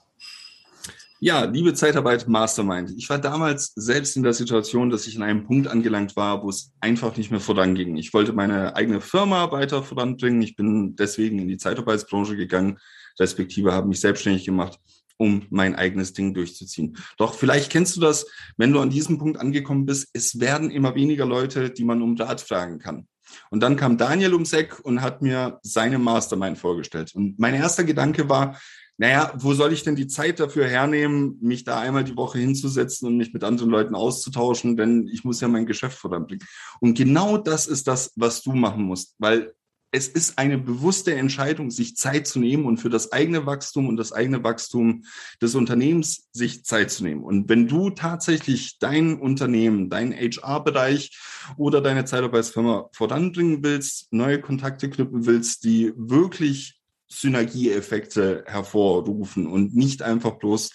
Ja, 1.22 1.46
liebe 1.46 1.74
Zeitarbeit 1.74 2.28
Mastermind. 2.28 2.92
Ich 2.98 3.10
war 3.10 3.18
damals 3.18 3.72
selbst 3.76 4.18
in 4.18 4.24
der 4.24 4.34
Situation, 4.34 4.90
dass 4.90 5.08
ich 5.08 5.16
an 5.16 5.24
einem 5.24 5.46
Punkt 5.46 5.70
angelangt 5.70 6.18
war, 6.18 6.44
wo 6.44 6.50
es 6.50 6.74
einfach 6.82 7.16
nicht 7.16 7.32
mehr 7.32 7.40
voranging. 7.40 7.96
Ich 7.96 8.14
wollte 8.14 8.34
meine 8.34 8.76
eigene 8.76 9.00
Firma 9.00 9.50
weiter 9.54 9.82
voranbringen. 9.82 10.42
Ich 10.42 10.58
bin 10.58 10.94
deswegen 10.98 11.40
in 11.40 11.48
die 11.48 11.58
Zeitarbeitsbranche 11.58 12.36
gegangen, 12.36 12.78
respektive 13.18 13.72
habe 13.72 13.88
mich 13.88 14.02
selbstständig 14.02 14.44
gemacht, 14.44 14.78
um 15.16 15.46
mein 15.52 15.74
eigenes 15.74 16.12
Ding 16.12 16.34
durchzuziehen. 16.34 16.98
Doch 17.18 17.34
vielleicht 17.34 17.72
kennst 17.72 17.96
du 17.96 18.02
das, 18.02 18.26
wenn 18.58 18.74
du 18.74 18.82
an 18.82 18.90
diesem 18.90 19.20
Punkt 19.20 19.40
angekommen 19.40 19.86
bist, 19.86 20.10
es 20.12 20.42
werden 20.42 20.70
immer 20.70 20.96
weniger 20.96 21.26
Leute, 21.26 21.70
die 21.70 21.86
man 21.86 22.02
um 22.02 22.18
Rat 22.18 22.42
fragen 22.42 22.78
kann. 22.78 23.08
Und 23.50 23.62
dann 23.62 23.76
kam 23.76 23.98
Daniel 23.98 24.34
ums 24.34 24.54
Eck 24.54 24.80
und 24.84 25.02
hat 25.02 25.22
mir 25.22 25.60
seine 25.64 26.00
Mastermind 26.00 26.58
vorgestellt. 26.58 27.14
Und 27.16 27.40
mein 27.40 27.54
erster 27.54 27.84
Gedanke 27.84 28.30
war, 28.30 28.58
naja, 28.98 29.34
wo 29.36 29.54
soll 29.54 29.74
ich 29.74 29.84
denn 29.84 29.96
die 29.96 30.06
Zeit 30.06 30.40
dafür 30.40 30.68
hernehmen, 30.68 31.40
mich 31.42 31.64
da 31.64 31.80
einmal 31.80 32.04
die 32.04 32.16
Woche 32.16 32.38
hinzusetzen 32.38 33.08
und 33.08 33.18
mich 33.18 33.34
mit 33.34 33.44
anderen 33.44 33.72
Leuten 33.72 33.96
auszutauschen, 33.96 34.78
denn 34.78 35.10
ich 35.12 35.24
muss 35.24 35.42
ja 35.42 35.48
mein 35.48 35.66
Geschäft 35.66 35.98
voranbringen. 35.98 36.46
Und 36.80 36.96
genau 36.96 37.38
das 37.38 37.66
ist 37.66 37.88
das, 37.88 38.12
was 38.16 38.44
du 38.44 38.54
machen 38.54 38.84
musst, 38.84 39.16
weil 39.18 39.54
es 39.92 40.08
ist 40.08 40.38
eine 40.38 40.58
bewusste 40.58 41.16
Entscheidung, 41.16 41.70
sich 41.70 41.98
Zeit 41.98 42.26
zu 42.26 42.40
nehmen 42.40 42.66
und 42.66 42.78
für 42.78 42.90
das 42.90 43.12
eigene 43.12 43.46
Wachstum 43.46 43.90
und 43.90 43.98
das 43.98 44.14
eigene 44.14 44.42
Wachstum 44.44 45.04
des 45.42 45.54
Unternehmens 45.54 46.30
sich 46.32 46.64
Zeit 46.64 46.92
zu 46.92 47.04
nehmen. 47.04 47.24
Und 47.24 47.50
wenn 47.50 47.68
du 47.68 47.90
tatsächlich 47.90 48.80
dein 48.80 49.20
Unternehmen, 49.20 49.90
deinen 49.90 50.14
HR-Bereich 50.14 51.12
oder 51.58 51.82
deine 51.82 52.06
Zeitarbeitsfirma 52.06 52.90
voranbringen 52.94 53.64
willst, 53.64 54.12
neue 54.14 54.40
Kontakte 54.40 54.90
knüpfen 54.90 55.26
willst, 55.26 55.66
die 55.66 55.92
wirklich 55.98 56.80
Synergieeffekte 57.10 58.46
hervorrufen 58.48 59.46
und 59.46 59.76
nicht 59.76 60.02
einfach 60.02 60.40
bloß 60.40 60.72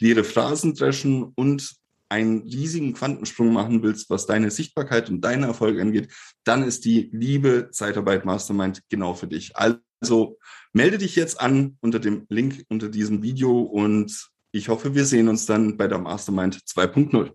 leere 0.00 0.24
Phrasen 0.24 0.74
dreschen 0.74 1.22
und 1.22 1.76
einen 2.08 2.42
riesigen 2.42 2.92
Quantensprung 2.92 3.52
machen 3.52 3.82
willst, 3.82 4.10
was 4.10 4.26
deine 4.26 4.50
Sichtbarkeit 4.50 5.10
und 5.10 5.20
deinen 5.22 5.42
Erfolg 5.42 5.80
angeht, 5.80 6.12
dann 6.44 6.62
ist 6.62 6.84
die 6.84 7.10
liebe 7.12 7.70
Zeitarbeit 7.72 8.24
Mastermind 8.24 8.82
genau 8.88 9.14
für 9.14 9.26
dich. 9.26 9.52
Also 9.56 10.38
melde 10.72 10.98
dich 10.98 11.16
jetzt 11.16 11.40
an 11.40 11.76
unter 11.80 11.98
dem 11.98 12.26
Link 12.28 12.64
unter 12.68 12.88
diesem 12.88 13.22
Video 13.22 13.60
und 13.60 14.30
ich 14.52 14.68
hoffe, 14.68 14.94
wir 14.94 15.04
sehen 15.04 15.28
uns 15.28 15.46
dann 15.46 15.76
bei 15.76 15.88
der 15.88 15.98
Mastermind 15.98 16.56
2.0. 16.56 17.32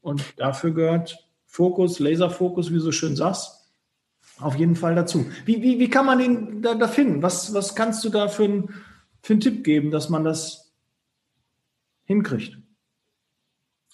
Und 0.00 0.34
dafür 0.36 0.72
gehört 0.72 1.28
Fokus, 1.46 1.98
Laserfokus, 1.98 2.70
wie 2.70 2.74
du 2.74 2.80
so 2.80 2.92
schön 2.92 3.14
sagst, 3.14 3.62
auf 4.38 4.56
jeden 4.56 4.76
Fall 4.76 4.94
dazu. 4.94 5.30
Wie, 5.44 5.62
wie, 5.62 5.78
wie 5.78 5.88
kann 5.88 6.06
man 6.06 6.18
den 6.18 6.62
da, 6.62 6.74
da 6.74 6.88
finden? 6.88 7.22
Was, 7.22 7.54
was 7.54 7.74
kannst 7.74 8.04
du 8.04 8.08
da 8.08 8.28
für, 8.28 8.44
ein, 8.44 8.74
für 9.22 9.34
einen 9.34 9.40
Tipp 9.40 9.62
geben, 9.62 9.90
dass 9.90 10.08
man 10.08 10.24
das 10.24 10.72
hinkriegt? 12.04 12.58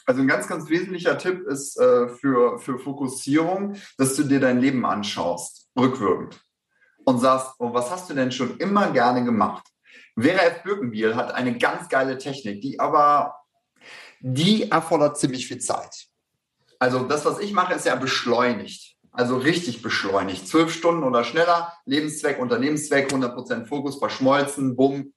Also 0.09 0.23
ein 0.23 0.27
ganz, 0.27 0.49
ganz 0.49 0.71
wesentlicher 0.71 1.19
Tipp 1.19 1.47
ist 1.47 1.79
äh, 1.79 2.09
für, 2.09 2.59
für 2.59 2.79
Fokussierung, 2.79 3.77
dass 3.99 4.17
du 4.17 4.23
dir 4.23 4.41
dein 4.41 4.59
Leben 4.59 4.87
anschaust, 4.87 5.69
rückwirkend, 5.79 6.41
und 7.05 7.19
sagst, 7.19 7.49
oh, 7.59 7.75
was 7.75 7.91
hast 7.91 8.09
du 8.09 8.15
denn 8.15 8.33
schon 8.33 8.57
immer 8.57 8.91
gerne 8.91 9.23
gemacht? 9.23 9.67
Vera 10.19 10.45
F. 10.45 10.63
Birkenbiel 10.63 11.15
hat 11.15 11.35
eine 11.35 11.59
ganz 11.59 11.91
geile 11.91 12.17
Technik, 12.17 12.63
die 12.63 12.81
aber, 12.81 13.35
die 14.21 14.71
erfordert 14.71 15.19
ziemlich 15.19 15.47
viel 15.47 15.59
Zeit. 15.59 16.07
Also 16.79 17.01
das, 17.01 17.27
was 17.27 17.39
ich 17.39 17.53
mache, 17.53 17.75
ist 17.75 17.85
ja 17.85 17.95
beschleunigt. 17.95 18.97
Also 19.13 19.37
richtig 19.37 19.83
beschleunigt. 19.83 20.49
Zwölf 20.49 20.73
Stunden 20.73 21.03
oder 21.03 21.23
schneller, 21.23 21.75
Lebenszweck, 21.85 22.39
Unternehmenszweck, 22.39 23.13
100% 23.13 23.67
Fokus, 23.67 23.99
verschmolzen, 23.99 24.75
bumm, 24.75 25.13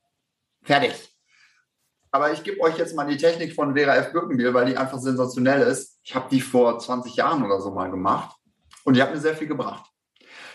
fertig. 0.63 1.10
Aber 2.11 2.33
ich 2.33 2.43
gebe 2.43 2.59
euch 2.59 2.77
jetzt 2.77 2.95
mal 2.95 3.07
die 3.07 3.17
Technik 3.17 3.55
von 3.55 3.73
Vera 3.73 3.95
F. 3.95 4.11
Birkenbiel, 4.11 4.53
weil 4.53 4.65
die 4.65 4.77
einfach 4.77 4.99
sensationell 4.99 5.61
ist. 5.61 5.99
Ich 6.03 6.13
habe 6.13 6.27
die 6.29 6.41
vor 6.41 6.77
20 6.77 7.15
Jahren 7.15 7.43
oder 7.43 7.61
so 7.61 7.71
mal 7.71 7.89
gemacht 7.89 8.35
und 8.83 8.95
die 8.95 9.01
hat 9.01 9.13
mir 9.13 9.19
sehr 9.19 9.35
viel 9.35 9.47
gebracht. 9.47 9.89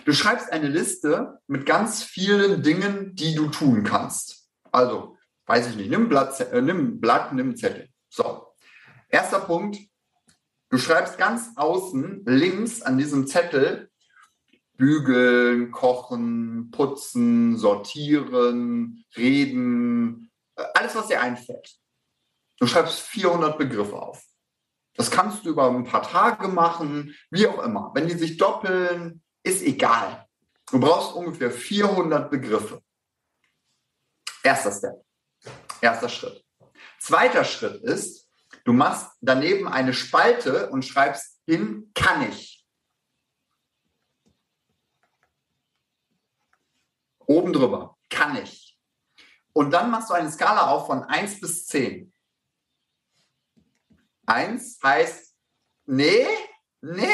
Du 0.05 0.13
schreibst 0.13 0.53
eine 0.53 0.69
Liste 0.69 1.41
mit 1.47 1.67
ganz 1.67 2.03
vielen 2.03 2.63
Dingen, 2.63 3.15
die 3.15 3.35
du 3.35 3.49
tun 3.49 3.83
kannst. 3.83 4.49
Also, 4.71 5.17
weiß 5.47 5.71
ich 5.71 5.77
nicht, 5.77 5.91
nimm 5.91 6.09
Blatt, 6.09 6.39
äh, 6.41 6.61
nimm 6.61 7.01
Blatt, 7.01 7.33
nimm 7.33 7.57
Zettel. 7.57 7.89
So, 8.09 8.47
erster 9.09 9.41
Punkt. 9.41 9.79
Du 10.69 10.79
schreibst 10.79 11.17
ganz 11.17 11.51
außen 11.57 12.25
links 12.27 12.83
an 12.83 12.99
diesem 12.99 13.27
Zettel 13.27 13.91
bügeln, 14.77 15.71
kochen, 15.71 16.71
putzen, 16.71 17.57
sortieren, 17.57 19.05
reden, 19.17 20.31
alles, 20.57 20.95
was 20.95 21.09
dir 21.09 21.21
einfällt. 21.21 21.77
Du 22.59 22.67
schreibst 22.67 23.01
400 23.01 23.59
Begriffe 23.59 23.97
auf. 23.97 24.25
Das 24.95 25.11
kannst 25.11 25.45
du 25.45 25.51
über 25.51 25.69
ein 25.69 25.85
paar 25.85 26.03
Tage 26.03 26.49
machen, 26.49 27.15
wie 27.31 27.47
auch 27.47 27.63
immer. 27.63 27.91
Wenn 27.95 28.09
die 28.09 28.17
sich 28.17 28.39
doppeln, 28.39 29.23
ist 29.43 29.63
egal. 29.63 30.27
Du 30.71 30.81
brauchst 30.81 31.15
ungefähr 31.15 31.51
400 31.51 32.31
Begriffe. 32.31 32.83
Erster 34.43 34.73
Step. 34.73 35.05
Erster 35.81 36.09
Schritt. 36.09 36.45
Zweiter 36.99 37.45
Schritt 37.45 37.83
ist, 37.83 38.29
du 38.65 38.73
machst 38.73 39.11
daneben 39.21 39.69
eine 39.69 39.93
Spalte 39.93 40.71
und 40.71 40.85
schreibst 40.85 41.41
hin, 41.47 41.91
kann 41.95 42.29
ich. 42.29 42.67
Oben 47.27 47.53
drüber, 47.53 47.99
kann 48.09 48.37
ich. 48.43 48.66
Und 49.57 49.71
dann 49.71 49.91
machst 49.91 50.11
du 50.11 50.15
eine 50.15 50.31
Skala 50.31 50.67
auf 50.67 50.87
von 50.87 51.03
1 51.05 51.41
bis 51.41 51.65
10. 51.65 52.13
1 54.27 54.79
heißt, 54.85 55.35
nee, 55.87 56.27
nee, 56.83 57.09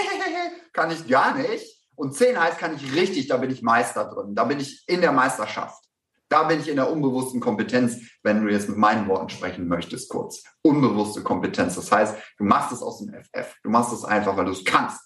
kann 0.73 0.91
ich 0.91 1.07
gar 1.07 1.37
nicht. 1.37 1.89
Und 1.95 2.17
10 2.17 2.41
heißt, 2.41 2.59
kann 2.59 2.75
ich 2.75 2.93
richtig, 2.97 3.29
da 3.29 3.37
bin 3.37 3.53
ich 3.53 3.63
Meister 3.63 4.07
drin. 4.07 4.35
Da 4.35 4.43
bin 4.43 4.59
ich 4.59 4.83
in 4.89 5.01
der 5.01 5.13
Meisterschaft. 5.13 5.85
Da 6.29 6.43
bin 6.43 6.59
ich 6.59 6.67
in 6.67 6.75
der 6.75 6.91
unbewussten 6.91 7.39
Kompetenz, 7.39 7.99
wenn 8.25 8.45
du 8.45 8.51
jetzt 8.51 8.69
mit 8.69 8.77
meinen 8.77 9.07
Worten 9.07 9.29
sprechen 9.29 9.69
möchtest, 9.69 10.11
kurz. 10.11 10.43
Unbewusste 10.63 11.23
Kompetenz. 11.23 11.77
Das 11.77 11.93
heißt, 11.93 12.17
du 12.39 12.45
machst 12.45 12.73
es 12.73 12.83
aus 12.83 12.99
dem 12.99 13.15
FF. 13.15 13.55
Du 13.63 13.71
machst 13.71 13.93
es 13.93 14.05
einfach, 14.05 14.37
weil 14.37 14.47
du 14.47 14.51
es 14.51 14.65
kannst. 14.65 15.01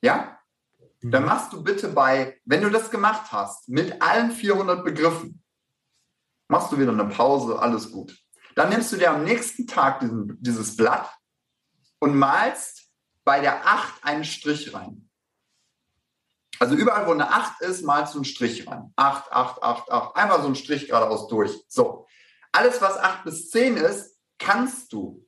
Ja? 0.00 0.38
Dann 1.02 1.24
mhm. 1.24 1.28
machst 1.28 1.52
du 1.52 1.62
bitte 1.62 1.88
bei, 1.88 2.40
wenn 2.46 2.62
du 2.62 2.70
das 2.70 2.90
gemacht 2.90 3.32
hast, 3.32 3.68
mit 3.68 4.00
allen 4.00 4.30
400 4.30 4.82
Begriffen, 4.82 5.44
machst 6.48 6.72
du 6.72 6.78
wieder 6.78 6.92
eine 6.92 7.06
Pause, 7.06 7.58
alles 7.58 7.92
gut. 7.92 8.18
Dann 8.54 8.70
nimmst 8.70 8.92
du 8.92 8.96
dir 8.96 9.12
am 9.12 9.22
nächsten 9.22 9.66
Tag 9.66 10.00
diesen, 10.00 10.36
dieses 10.42 10.76
Blatt 10.76 11.10
und 12.00 12.16
malst 12.16 12.90
bei 13.24 13.40
der 13.40 13.66
8 13.66 14.04
einen 14.04 14.24
Strich 14.24 14.74
rein. 14.74 15.08
Also 16.58 16.74
überall, 16.74 17.06
wo 17.06 17.12
eine 17.12 17.30
8 17.30 17.60
ist, 17.60 17.84
malst 17.84 18.14
du 18.14 18.18
einen 18.18 18.24
Strich 18.24 18.66
rein. 18.66 18.92
8, 18.96 19.30
8, 19.30 19.62
8, 19.62 19.92
8. 19.92 20.16
Einfach 20.16 20.40
so 20.40 20.46
einen 20.46 20.56
Strich 20.56 20.88
geradeaus 20.88 21.28
durch. 21.28 21.52
So. 21.68 22.06
Alles, 22.50 22.80
was 22.80 22.96
8 22.96 23.24
bis 23.24 23.50
10 23.50 23.76
ist, 23.76 24.18
kannst 24.38 24.92
du. 24.92 25.24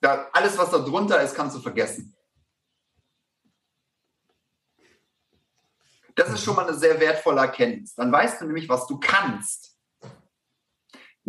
Da, 0.00 0.28
alles, 0.32 0.56
was 0.58 0.70
da 0.70 0.78
drunter 0.78 1.20
ist, 1.22 1.34
kannst 1.34 1.54
du 1.54 1.60
vergessen. 1.60 2.16
Das 6.16 6.30
ist 6.30 6.42
schon 6.42 6.56
mal 6.56 6.66
eine 6.66 6.76
sehr 6.76 6.98
wertvolle 6.98 7.42
Erkenntnis. 7.42 7.94
Dann 7.94 8.10
weißt 8.10 8.40
du 8.40 8.46
nämlich, 8.46 8.68
was 8.68 8.86
du 8.86 8.98
kannst. 8.98 9.76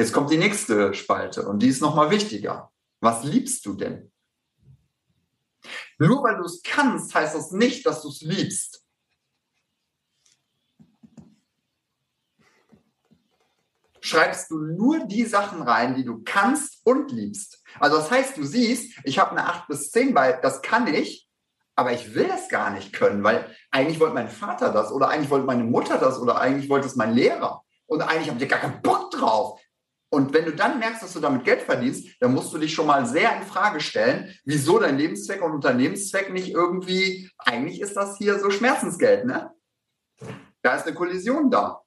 Jetzt 0.02 0.14
kommt 0.14 0.32
die 0.32 0.38
nächste 0.38 0.96
Spalte 0.96 1.48
und 1.48 1.60
die 1.60 1.68
ist 1.68 1.80
nochmal 1.80 2.10
wichtiger. 2.10 2.72
Was 3.02 3.24
liebst 3.24 3.64
du 3.68 3.76
denn? 3.76 4.12
Nur 6.00 6.24
weil 6.24 6.38
du 6.38 6.44
es 6.44 6.64
kannst, 6.64 7.14
heißt 7.14 7.36
das 7.36 7.52
nicht, 7.52 7.86
dass 7.86 8.02
du 8.02 8.10
es 8.10 8.22
liebst. 8.22 8.84
Schreibst 14.00 14.50
du 14.50 14.58
nur 14.58 15.06
die 15.06 15.26
Sachen 15.26 15.62
rein, 15.62 15.94
die 15.94 16.04
du 16.04 16.24
kannst 16.24 16.82
und 16.84 17.12
liebst. 17.12 17.64
Also 17.80 17.98
das 17.98 18.10
heißt, 18.10 18.38
du 18.38 18.44
siehst, 18.44 19.00
ich 19.04 19.20
habe 19.20 19.30
eine 19.32 19.46
8 19.46 19.68
bis 19.68 19.92
10 19.92 20.16
bei, 20.16 20.32
das 20.32 20.64
kann 20.64 20.88
ich, 20.88 21.30
aber 21.76 21.92
ich 21.92 22.16
will 22.16 22.32
es 22.34 22.50
gar 22.50 22.72
nicht 22.72 22.92
können, 22.92 23.24
weil 23.24 23.56
eigentlich 23.70 24.00
wollte 24.00 24.16
mein 24.16 24.30
Vater 24.30 24.74
das 24.74 24.92
oder 24.92 25.10
eigentlich 25.10 25.30
wollte 25.30 25.46
meine 25.46 25.64
Mutter 25.64 26.00
das 26.00 26.18
oder 26.18 26.42
eigentlich 26.42 26.72
wollte 26.72 26.88
es 26.88 26.96
mein 26.96 27.14
Lehrer. 27.14 27.64
Und 27.86 28.02
eigentlich 28.02 28.30
habe 28.30 28.44
ich 28.44 28.50
gar 28.50 28.62
keinen 28.62 28.82
Bock 28.82 29.12
drauf. 29.12 29.61
Und 30.14 30.34
wenn 30.34 30.44
du 30.44 30.52
dann 30.52 30.78
merkst, 30.78 31.02
dass 31.02 31.14
du 31.14 31.22
damit 31.22 31.46
Geld 31.46 31.62
verdienst, 31.62 32.06
dann 32.20 32.34
musst 32.34 32.54
du 32.54 32.58
dich 32.58 32.74
schon 32.74 32.86
mal 32.86 33.06
sehr 33.06 33.34
in 33.38 33.44
Frage 33.44 33.80
stellen, 33.80 34.38
wieso 34.44 34.78
dein 34.78 34.98
Lebenszweck 34.98 35.42
und 35.42 35.54
Unternehmenszweck 35.54 36.34
nicht 36.34 36.50
irgendwie, 36.50 37.32
eigentlich 37.38 37.80
ist 37.80 37.96
das 37.96 38.18
hier 38.18 38.38
so 38.38 38.50
Schmerzensgeld, 38.50 39.26
ne? 39.26 39.52
Da 40.62 40.76
ist 40.76 40.86
eine 40.86 40.96
Kollision 40.96 41.50
da. 41.50 41.82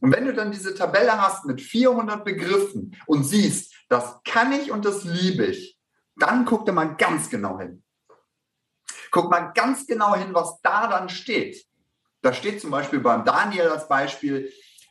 Und 0.00 0.14
wenn 0.14 0.24
du 0.24 0.32
dann 0.32 0.52
diese 0.52 0.74
Tabelle 0.74 1.20
hast 1.20 1.44
mit 1.44 1.60
400 1.60 2.24
Begriffen 2.24 2.96
und 3.06 3.24
siehst, 3.24 3.74
das 3.90 4.20
kann 4.24 4.52
ich 4.52 4.70
und 4.70 4.86
das 4.86 5.04
liebe 5.04 5.44
ich, 5.44 5.78
dann 6.16 6.46
guckt 6.46 6.72
mal 6.72 6.96
ganz 6.96 7.28
genau 7.28 7.58
hin. 7.58 7.82
Guckt 9.10 9.30
mal 9.30 9.52
ganz 9.52 9.86
genau 9.86 10.14
hin, 10.14 10.32
was 10.32 10.60
da 10.62 10.86
dann 10.86 11.10
steht. 11.10 11.62
Da 12.22 12.32
steht 12.32 12.62
zum 12.62 12.70
Beispiel 12.70 13.00
beim 13.00 13.26
Daniel 13.26 13.68
als 13.68 13.86
Beispiel, 13.86 14.50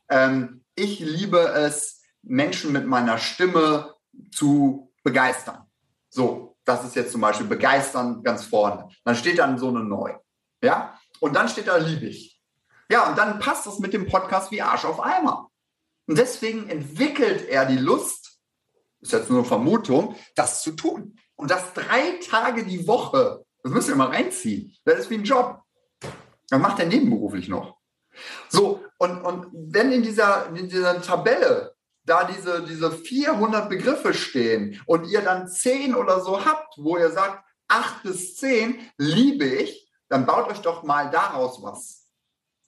ähm, 0.10 0.63
ich 0.75 1.00
liebe 1.00 1.39
es, 1.39 1.97
Menschen 2.27 2.72
mit 2.72 2.86
meiner 2.86 3.17
Stimme 3.17 3.96
zu 4.31 4.91
begeistern. 5.03 5.65
So, 6.10 6.57
das 6.65 6.84
ist 6.84 6.96
jetzt 6.96 7.12
zum 7.12 7.22
Beispiel 7.22 7.48
begeistern 7.48 8.24
ganz 8.24 8.46
vorne. 8.46 8.89
Dann 9.03 9.15
steht 9.15 9.39
dann 9.39 9.57
so 9.57 9.69
eine 9.69 9.84
neu. 9.84 10.15
Ja, 10.62 11.00
und 11.19 11.36
dann 11.36 11.48
steht 11.48 11.67
da 11.67 11.77
liebig. 11.77 12.41
Ja, 12.89 13.10
und 13.10 13.17
dann 13.17 13.39
passt 13.39 13.65
das 13.65 13.79
mit 13.79 13.93
dem 13.93 14.07
Podcast 14.07 14.51
wie 14.51 14.62
Arsch 14.62 14.86
auf 14.86 15.00
Eimer. 15.00 15.50
Und 16.07 16.17
deswegen 16.17 16.69
entwickelt 16.69 17.48
er 17.48 17.65
die 17.65 17.77
Lust, 17.77 18.39
ist 19.01 19.12
jetzt 19.12 19.29
nur 19.29 19.39
eine 19.39 19.48
Vermutung, 19.48 20.15
das 20.36 20.62
zu 20.62 20.72
tun. 20.72 21.19
Und 21.36 21.51
das 21.51 21.74
drei 21.74 22.19
Tage 22.27 22.65
die 22.65 22.88
Woche. 22.88 23.46
Das 23.62 23.72
müsst 23.72 23.89
ihr 23.89 23.96
mal 23.96 24.07
reinziehen. 24.07 24.75
Das 24.86 25.00
ist 25.00 25.10
wie 25.10 25.15
ein 25.15 25.24
Job. 25.24 25.62
Dann 26.50 26.62
macht 26.62 26.79
er 26.79 26.86
nebenberuflich 26.86 27.50
noch. 27.50 27.77
So, 28.50 28.84
und, 28.98 29.22
und 29.22 29.48
wenn 29.53 29.91
in 29.91 30.01
dieser, 30.01 30.48
in 30.55 30.69
dieser 30.69 31.01
Tabelle 31.01 31.75
da 32.08 32.24
diese, 32.24 32.64
diese 32.64 32.92
400 32.92 33.70
Begriffe 33.70 34.14
stehen 34.14 34.82
und 34.86 35.06
ihr 35.08 35.22
dann 35.22 35.48
10 35.48 35.94
oder 35.94 36.22
so 36.22 36.44
habt, 36.44 36.76
wo 36.78 36.98
ihr 36.98 37.12
sagt, 37.12 37.44
8 37.68 38.04
bis 38.04 38.38
10 38.38 38.80
liebe 38.98 39.46
ich, 39.46 39.92
dann 40.08 40.26
baut 40.26 40.50
euch 40.50 40.62
doch 40.62 40.84
mal 40.84 41.12
daraus 41.12 41.62
was. 41.62 42.10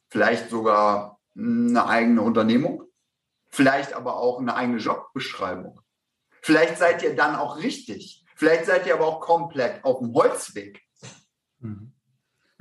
Vielleicht 0.10 0.50
sogar 0.50 1.19
eine 1.38 1.86
eigene 1.86 2.22
Unternehmung, 2.22 2.84
vielleicht 3.48 3.93
aber 3.93 4.17
auch 4.17 4.39
eine 4.39 4.55
eigene 4.55 4.79
Jobbeschreibung. 4.79 5.79
Vielleicht 6.41 6.77
seid 6.77 7.01
ihr 7.01 7.15
dann 7.15 7.36
auch 7.36 7.58
richtig. 7.58 8.25
Vielleicht 8.36 8.65
seid 8.65 8.86
ihr 8.88 8.93
aber 8.93 9.05
auch 9.05 9.22
komplett 9.22 9.84
auf 9.86 10.00
dem 10.00 10.13
Holzweg. 10.13 10.81
Mhm. 11.60 11.93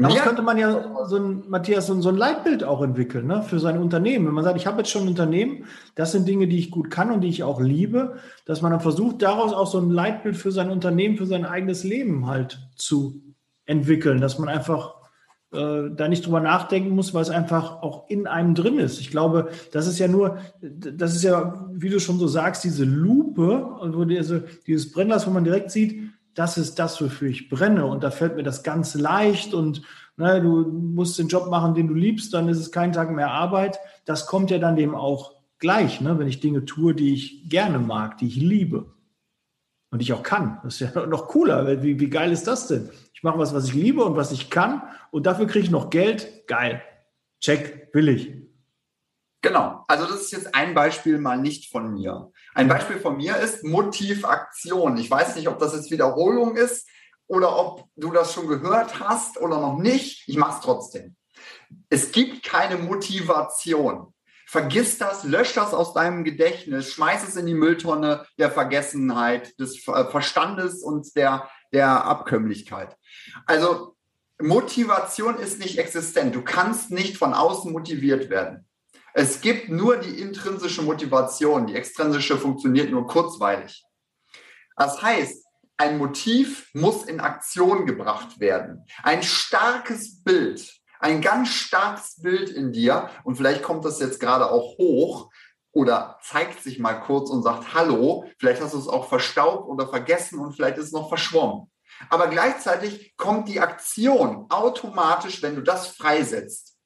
Daraus 0.00 0.16
ja. 0.16 0.22
könnte 0.22 0.42
man 0.42 0.56
ja 0.58 1.04
so 1.06 1.16
ein, 1.16 1.42
Matthias, 1.48 1.88
so 1.88 2.08
ein 2.08 2.16
Leitbild 2.16 2.62
auch 2.62 2.82
entwickeln 2.82 3.26
ne, 3.26 3.42
für 3.42 3.58
sein 3.58 3.78
Unternehmen. 3.78 4.26
Wenn 4.26 4.34
man 4.34 4.44
sagt, 4.44 4.56
ich 4.56 4.66
habe 4.68 4.78
jetzt 4.78 4.90
schon 4.90 5.02
ein 5.02 5.08
Unternehmen, 5.08 5.64
das 5.96 6.12
sind 6.12 6.28
Dinge, 6.28 6.46
die 6.46 6.58
ich 6.58 6.70
gut 6.70 6.88
kann 6.88 7.10
und 7.10 7.22
die 7.22 7.28
ich 7.28 7.42
auch 7.42 7.60
liebe, 7.60 8.16
dass 8.44 8.62
man 8.62 8.70
dann 8.70 8.80
versucht, 8.80 9.22
daraus 9.22 9.52
auch 9.52 9.66
so 9.66 9.78
ein 9.78 9.90
Leitbild 9.90 10.36
für 10.36 10.52
sein 10.52 10.70
Unternehmen, 10.70 11.16
für 11.16 11.26
sein 11.26 11.44
eigenes 11.44 11.82
Leben 11.82 12.28
halt 12.28 12.60
zu 12.76 13.20
entwickeln, 13.66 14.20
dass 14.20 14.38
man 14.38 14.48
einfach 14.48 14.94
äh, 15.50 15.90
da 15.90 16.06
nicht 16.06 16.24
drüber 16.24 16.40
nachdenken 16.40 16.90
muss, 16.90 17.12
weil 17.12 17.22
es 17.22 17.30
einfach 17.30 17.82
auch 17.82 18.08
in 18.08 18.28
einem 18.28 18.54
drin 18.54 18.78
ist. 18.78 19.00
Ich 19.00 19.10
glaube, 19.10 19.48
das 19.72 19.88
ist 19.88 19.98
ja 19.98 20.06
nur, 20.06 20.38
das 20.60 21.16
ist 21.16 21.24
ja, 21.24 21.68
wie 21.72 21.88
du 21.88 21.98
schon 21.98 22.20
so 22.20 22.28
sagst, 22.28 22.62
diese 22.62 22.84
Lupe, 22.84 23.66
diese, 24.08 24.44
dieses 24.66 24.92
Brennglas, 24.92 25.26
wo 25.26 25.32
man 25.32 25.42
direkt 25.44 25.72
sieht, 25.72 26.07
das 26.38 26.56
ist 26.56 26.78
das, 26.78 27.00
wofür 27.02 27.28
ich 27.28 27.48
brenne. 27.48 27.84
Und 27.86 28.04
da 28.04 28.10
fällt 28.10 28.36
mir 28.36 28.44
das 28.44 28.62
ganz 28.62 28.94
leicht 28.94 29.54
und 29.54 29.82
ne, 30.16 30.40
du 30.40 30.68
musst 30.68 31.18
den 31.18 31.28
Job 31.28 31.48
machen, 31.50 31.74
den 31.74 31.88
du 31.88 31.94
liebst, 31.94 32.32
dann 32.32 32.48
ist 32.48 32.58
es 32.58 32.70
kein 32.70 32.92
Tag 32.92 33.10
mehr 33.10 33.32
Arbeit. 33.32 33.78
Das 34.04 34.26
kommt 34.26 34.50
ja 34.50 34.58
dann 34.58 34.76
dem 34.76 34.94
auch 34.94 35.34
gleich, 35.58 36.00
ne, 36.00 36.18
wenn 36.18 36.28
ich 36.28 36.38
Dinge 36.38 36.64
tue, 36.64 36.94
die 36.94 37.12
ich 37.12 37.48
gerne 37.48 37.80
mag, 37.80 38.18
die 38.18 38.28
ich 38.28 38.36
liebe 38.36 38.94
und 39.90 40.00
ich 40.00 40.12
auch 40.12 40.22
kann. 40.22 40.60
Das 40.62 40.80
ist 40.80 40.94
ja 40.94 41.06
noch 41.06 41.26
cooler. 41.26 41.82
Wie, 41.82 41.98
wie 41.98 42.10
geil 42.10 42.30
ist 42.30 42.46
das 42.46 42.68
denn? 42.68 42.88
Ich 43.14 43.24
mache 43.24 43.38
was, 43.38 43.52
was 43.52 43.66
ich 43.66 43.74
liebe 43.74 44.04
und 44.04 44.14
was 44.14 44.30
ich 44.30 44.48
kann 44.48 44.82
und 45.10 45.26
dafür 45.26 45.46
kriege 45.46 45.64
ich 45.64 45.70
noch 45.72 45.90
Geld. 45.90 46.46
Geil. 46.46 46.82
Check, 47.40 47.88
will 47.92 48.08
ich. 48.08 48.32
Genau. 49.42 49.84
Also 49.88 50.04
das 50.04 50.20
ist 50.20 50.32
jetzt 50.32 50.54
ein 50.54 50.74
Beispiel 50.74 51.18
mal 51.18 51.40
nicht 51.40 51.70
von 51.70 51.94
mir. 51.94 52.30
Ein 52.58 52.66
Beispiel 52.66 52.98
von 52.98 53.16
mir 53.16 53.36
ist 53.36 53.62
Motivaktion. 53.62 54.96
Ich 54.96 55.08
weiß 55.08 55.36
nicht, 55.36 55.46
ob 55.46 55.60
das 55.60 55.74
jetzt 55.74 55.92
Wiederholung 55.92 56.56
ist 56.56 56.88
oder 57.28 57.56
ob 57.56 57.84
du 57.94 58.10
das 58.10 58.32
schon 58.32 58.48
gehört 58.48 58.98
hast 58.98 59.40
oder 59.40 59.60
noch 59.60 59.78
nicht. 59.78 60.24
Ich 60.26 60.36
mache 60.36 60.56
es 60.56 60.64
trotzdem. 60.64 61.14
Es 61.88 62.10
gibt 62.10 62.42
keine 62.42 62.76
Motivation. 62.76 64.12
Vergiss 64.44 64.98
das, 64.98 65.22
lösch 65.22 65.54
das 65.54 65.72
aus 65.72 65.94
deinem 65.94 66.24
Gedächtnis, 66.24 66.90
schmeiß 66.90 67.28
es 67.28 67.36
in 67.36 67.46
die 67.46 67.54
Mülltonne 67.54 68.26
der 68.38 68.50
Vergessenheit, 68.50 69.56
des 69.60 69.78
Verstandes 69.78 70.82
und 70.82 71.14
der, 71.14 71.48
der 71.72 72.06
Abkömmlichkeit. 72.06 72.96
Also 73.46 73.94
Motivation 74.42 75.38
ist 75.38 75.60
nicht 75.60 75.78
existent. 75.78 76.34
Du 76.34 76.42
kannst 76.42 76.90
nicht 76.90 77.18
von 77.18 77.34
außen 77.34 77.70
motiviert 77.70 78.30
werden. 78.30 78.67
Es 79.20 79.40
gibt 79.40 79.68
nur 79.68 79.96
die 79.96 80.20
intrinsische 80.20 80.80
Motivation. 80.80 81.66
Die 81.66 81.74
extrinsische 81.74 82.38
funktioniert 82.38 82.92
nur 82.92 83.04
kurzweilig. 83.08 83.84
Das 84.76 85.02
heißt, 85.02 85.44
ein 85.76 85.98
Motiv 85.98 86.70
muss 86.72 87.02
in 87.02 87.18
Aktion 87.18 87.84
gebracht 87.84 88.38
werden. 88.38 88.84
Ein 89.02 89.24
starkes 89.24 90.22
Bild, 90.22 90.72
ein 91.00 91.20
ganz 91.20 91.48
starkes 91.48 92.22
Bild 92.22 92.48
in 92.48 92.70
dir, 92.70 93.10
und 93.24 93.34
vielleicht 93.34 93.64
kommt 93.64 93.84
das 93.84 93.98
jetzt 93.98 94.20
gerade 94.20 94.52
auch 94.52 94.78
hoch 94.78 95.32
oder 95.72 96.20
zeigt 96.22 96.62
sich 96.62 96.78
mal 96.78 97.00
kurz 97.00 97.28
und 97.28 97.42
sagt 97.42 97.74
Hallo, 97.74 98.24
vielleicht 98.38 98.62
hast 98.62 98.74
du 98.74 98.78
es 98.78 98.86
auch 98.86 99.08
verstaubt 99.08 99.68
oder 99.68 99.88
vergessen 99.88 100.38
und 100.38 100.52
vielleicht 100.52 100.78
ist 100.78 100.86
es 100.86 100.92
noch 100.92 101.08
verschwommen. 101.08 101.68
Aber 102.08 102.28
gleichzeitig 102.28 103.16
kommt 103.16 103.48
die 103.48 103.58
Aktion 103.58 104.46
automatisch, 104.48 105.42
wenn 105.42 105.56
du 105.56 105.62
das 105.62 105.88
freisetzt. 105.88 106.77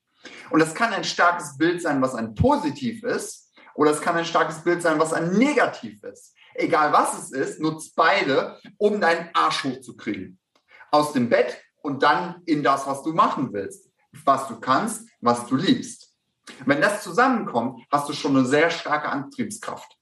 Und 0.51 0.61
das 0.61 0.75
kann 0.75 0.93
ein 0.93 1.05
starkes 1.05 1.57
Bild 1.57 1.83
sein, 1.83 2.03
was 2.03 2.15
ein 2.15 2.35
positiv 2.35 3.03
ist, 3.03 3.53
oder 3.75 3.91
es 3.91 4.01
kann 4.01 4.17
ein 4.17 4.25
starkes 4.25 4.63
Bild 4.63 4.83
sein, 4.83 4.99
was 4.99 5.13
ein 5.13 5.33
negativ 5.33 6.03
ist. 6.05 6.35
Egal 6.55 6.93
was 6.93 7.19
es 7.19 7.33
ist, 7.33 7.61
nutzt 7.61 7.95
beide, 7.97 8.59
um 8.77 9.01
deinen 9.01 9.31
Arsch 9.33 9.65
hochzukriegen. 9.65 10.39
Aus 10.91 11.13
dem 11.13 11.29
Bett 11.29 11.59
und 11.81 12.03
dann 12.03 12.43
in 12.45 12.63
das, 12.63 12.87
was 12.87 13.03
du 13.03 13.13
machen 13.13 13.53
willst. 13.53 13.91
Was 14.25 14.47
du 14.49 14.61
kannst, 14.61 15.09
was 15.21 15.47
du 15.47 15.57
liebst. 15.57 16.15
Wenn 16.67 16.83
das 16.83 17.03
zusammenkommt, 17.03 17.83
hast 17.91 18.09
du 18.09 18.13
schon 18.13 18.37
eine 18.37 18.47
sehr 18.47 18.69
starke 18.71 19.09
Antriebskraft. 19.09 19.97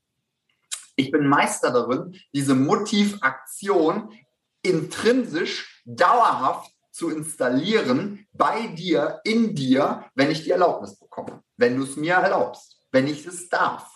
Ich 0.97 1.13
bin 1.13 1.29
Meister 1.29 1.71
darin, 1.71 2.17
diese 2.35 2.55
Motivaktion 2.55 4.13
intrinsisch 4.63 5.83
dauerhaft 5.85 6.73
zu 6.91 7.11
installieren 7.11 8.27
bei 8.33 8.69
dir, 8.69 9.21
in 9.25 9.55
dir, 9.55 10.05
wenn 10.14 10.31
ich 10.31 10.45
die 10.45 10.51
Erlaubnis 10.51 10.99
bekomme, 10.99 11.43
wenn 11.57 11.77
du 11.77 11.85
es 11.85 11.97
mir 11.97 12.14
erlaubst, 12.14 12.81
wenn 12.93 13.07
ich 13.07 13.27
es 13.27 13.49
darf. 13.49 13.88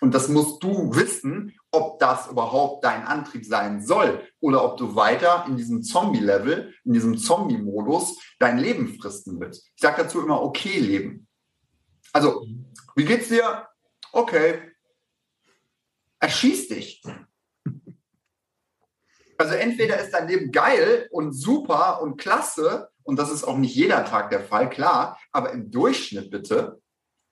Und 0.00 0.12
das 0.12 0.28
musst 0.28 0.62
du 0.62 0.94
wissen, 0.94 1.54
ob 1.70 1.98
das 1.98 2.28
überhaupt 2.28 2.84
dein 2.84 3.06
Antrieb 3.06 3.44
sein 3.44 3.84
soll 3.84 4.26
oder 4.40 4.64
ob 4.64 4.76
du 4.76 4.94
weiter 4.94 5.44
in 5.48 5.56
diesem 5.56 5.82
Zombie-Level, 5.82 6.74
in 6.84 6.92
diesem 6.92 7.16
Zombie-Modus 7.16 8.18
dein 8.38 8.58
Leben 8.58 8.98
fristen 9.00 9.40
willst. 9.40 9.70
Ich 9.74 9.80
sage 9.80 10.02
dazu 10.02 10.20
immer, 10.20 10.42
okay 10.42 10.78
leben. 10.78 11.26
Also, 12.12 12.46
wie 12.94 13.04
geht's 13.04 13.28
dir? 13.28 13.66
Okay. 14.12 14.70
Erschieß 16.20 16.68
dich. 16.68 17.02
Also 19.36 19.54
entweder 19.54 19.98
ist 19.98 20.12
dein 20.12 20.28
Leben 20.28 20.52
geil 20.52 21.08
und 21.10 21.32
super 21.32 22.00
und 22.02 22.16
klasse, 22.16 22.88
und 23.04 23.16
das 23.16 23.30
ist 23.30 23.44
auch 23.44 23.56
nicht 23.56 23.74
jeder 23.74 24.04
Tag 24.04 24.30
der 24.30 24.42
Fall, 24.42 24.68
klar, 24.68 25.18
aber 25.30 25.52
im 25.52 25.70
Durchschnitt 25.70 26.30
bitte, 26.30 26.80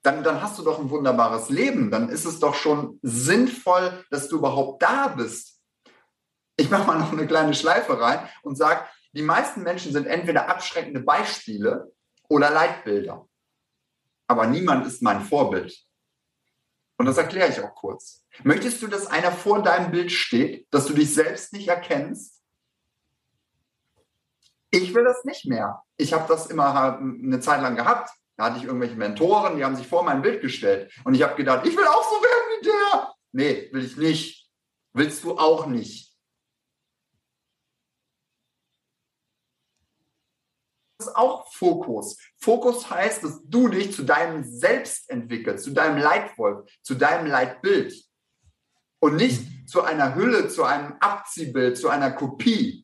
dann, 0.02 0.22
dann 0.22 0.42
hast 0.42 0.58
du 0.58 0.62
doch 0.62 0.78
ein 0.78 0.90
wunderbares 0.90 1.48
Leben. 1.48 1.90
Dann 1.90 2.08
ist 2.08 2.24
es 2.24 2.40
doch 2.40 2.54
schon 2.54 2.98
sinnvoll, 3.02 4.04
dass 4.11 4.28
du 4.28 4.37
überhaupt 4.37 4.82
da 4.82 5.08
bist. 5.08 5.61
Ich 6.56 6.70
mache 6.70 6.87
mal 6.87 6.98
noch 6.98 7.12
eine 7.12 7.26
kleine 7.26 7.54
Schleife 7.54 8.00
rein 8.00 8.28
und 8.42 8.56
sage, 8.56 8.85
die 9.12 9.22
meisten 9.22 9.62
Menschen 9.62 9.92
sind 9.92 10.06
entweder 10.06 10.48
abschreckende 10.48 11.00
Beispiele 11.00 11.92
oder 12.28 12.50
Leitbilder. 12.50 13.28
Aber 14.26 14.46
niemand 14.46 14.87
ist 14.87 15.02
mein 15.02 15.22
Vorbild. 15.22 15.85
Und 16.98 17.06
das 17.06 17.18
erkläre 17.18 17.50
ich 17.50 17.61
auch 17.61 17.74
kurz. 17.74 18.24
Möchtest 18.42 18.82
du, 18.82 18.87
dass 18.87 19.06
einer 19.06 19.32
vor 19.32 19.62
deinem 19.62 19.90
Bild 19.90 20.12
steht, 20.12 20.66
dass 20.72 20.87
du 20.87 20.94
dich 20.94 21.14
selbst 21.14 21.52
nicht 21.52 21.68
erkennst? 21.68 22.41
Ich 24.74 24.94
will 24.94 25.04
das 25.04 25.24
nicht 25.24 25.46
mehr. 25.46 25.82
Ich 25.98 26.12
habe 26.12 26.26
das 26.26 26.46
immer 26.46 26.98
eine 26.98 27.40
Zeit 27.40 27.61
lang 27.61 27.76
gehabt. 27.76 28.11
Da 28.37 28.46
hatte 28.46 28.56
ich 28.58 28.64
irgendwelche 28.64 28.96
Mentoren, 28.96 29.56
die 29.56 29.64
haben 29.64 29.76
sich 29.76 29.87
vor 29.87 30.02
mein 30.02 30.22
Bild 30.22 30.40
gestellt. 30.40 30.92
Und 31.04 31.14
ich 31.14 31.22
habe 31.22 31.37
gedacht, 31.37 31.66
ich 31.66 31.76
will 31.76 31.87
auch 31.87 32.04
so 32.04 32.16
werden 32.22 32.48
wie 32.58 32.64
der. 32.64 33.14
Nee, 33.32 33.68
will 33.72 33.85
ich 33.85 33.96
nicht. 33.96 34.50
Willst 34.94 35.22
du 35.24 35.38
auch 35.38 35.66
nicht. 35.66 36.12
ist 41.02 41.16
auch 41.16 41.52
Fokus. 41.52 42.16
Fokus 42.38 42.88
heißt, 42.88 43.24
dass 43.24 43.40
du 43.44 43.68
dich 43.68 43.92
zu 43.92 44.04
deinem 44.04 44.44
Selbst 44.44 45.11
entwickelst, 45.11 45.64
zu 45.64 45.72
deinem 45.72 45.98
Leitwolf, 45.98 46.70
zu 46.82 46.94
deinem 46.94 47.26
Leitbild. 47.26 47.94
Und 49.00 49.16
nicht 49.16 49.68
zu 49.68 49.82
einer 49.82 50.14
Hülle, 50.14 50.48
zu 50.48 50.64
einem 50.64 50.94
Abziehbild, 51.00 51.76
zu 51.76 51.88
einer 51.88 52.12
Kopie. 52.12 52.82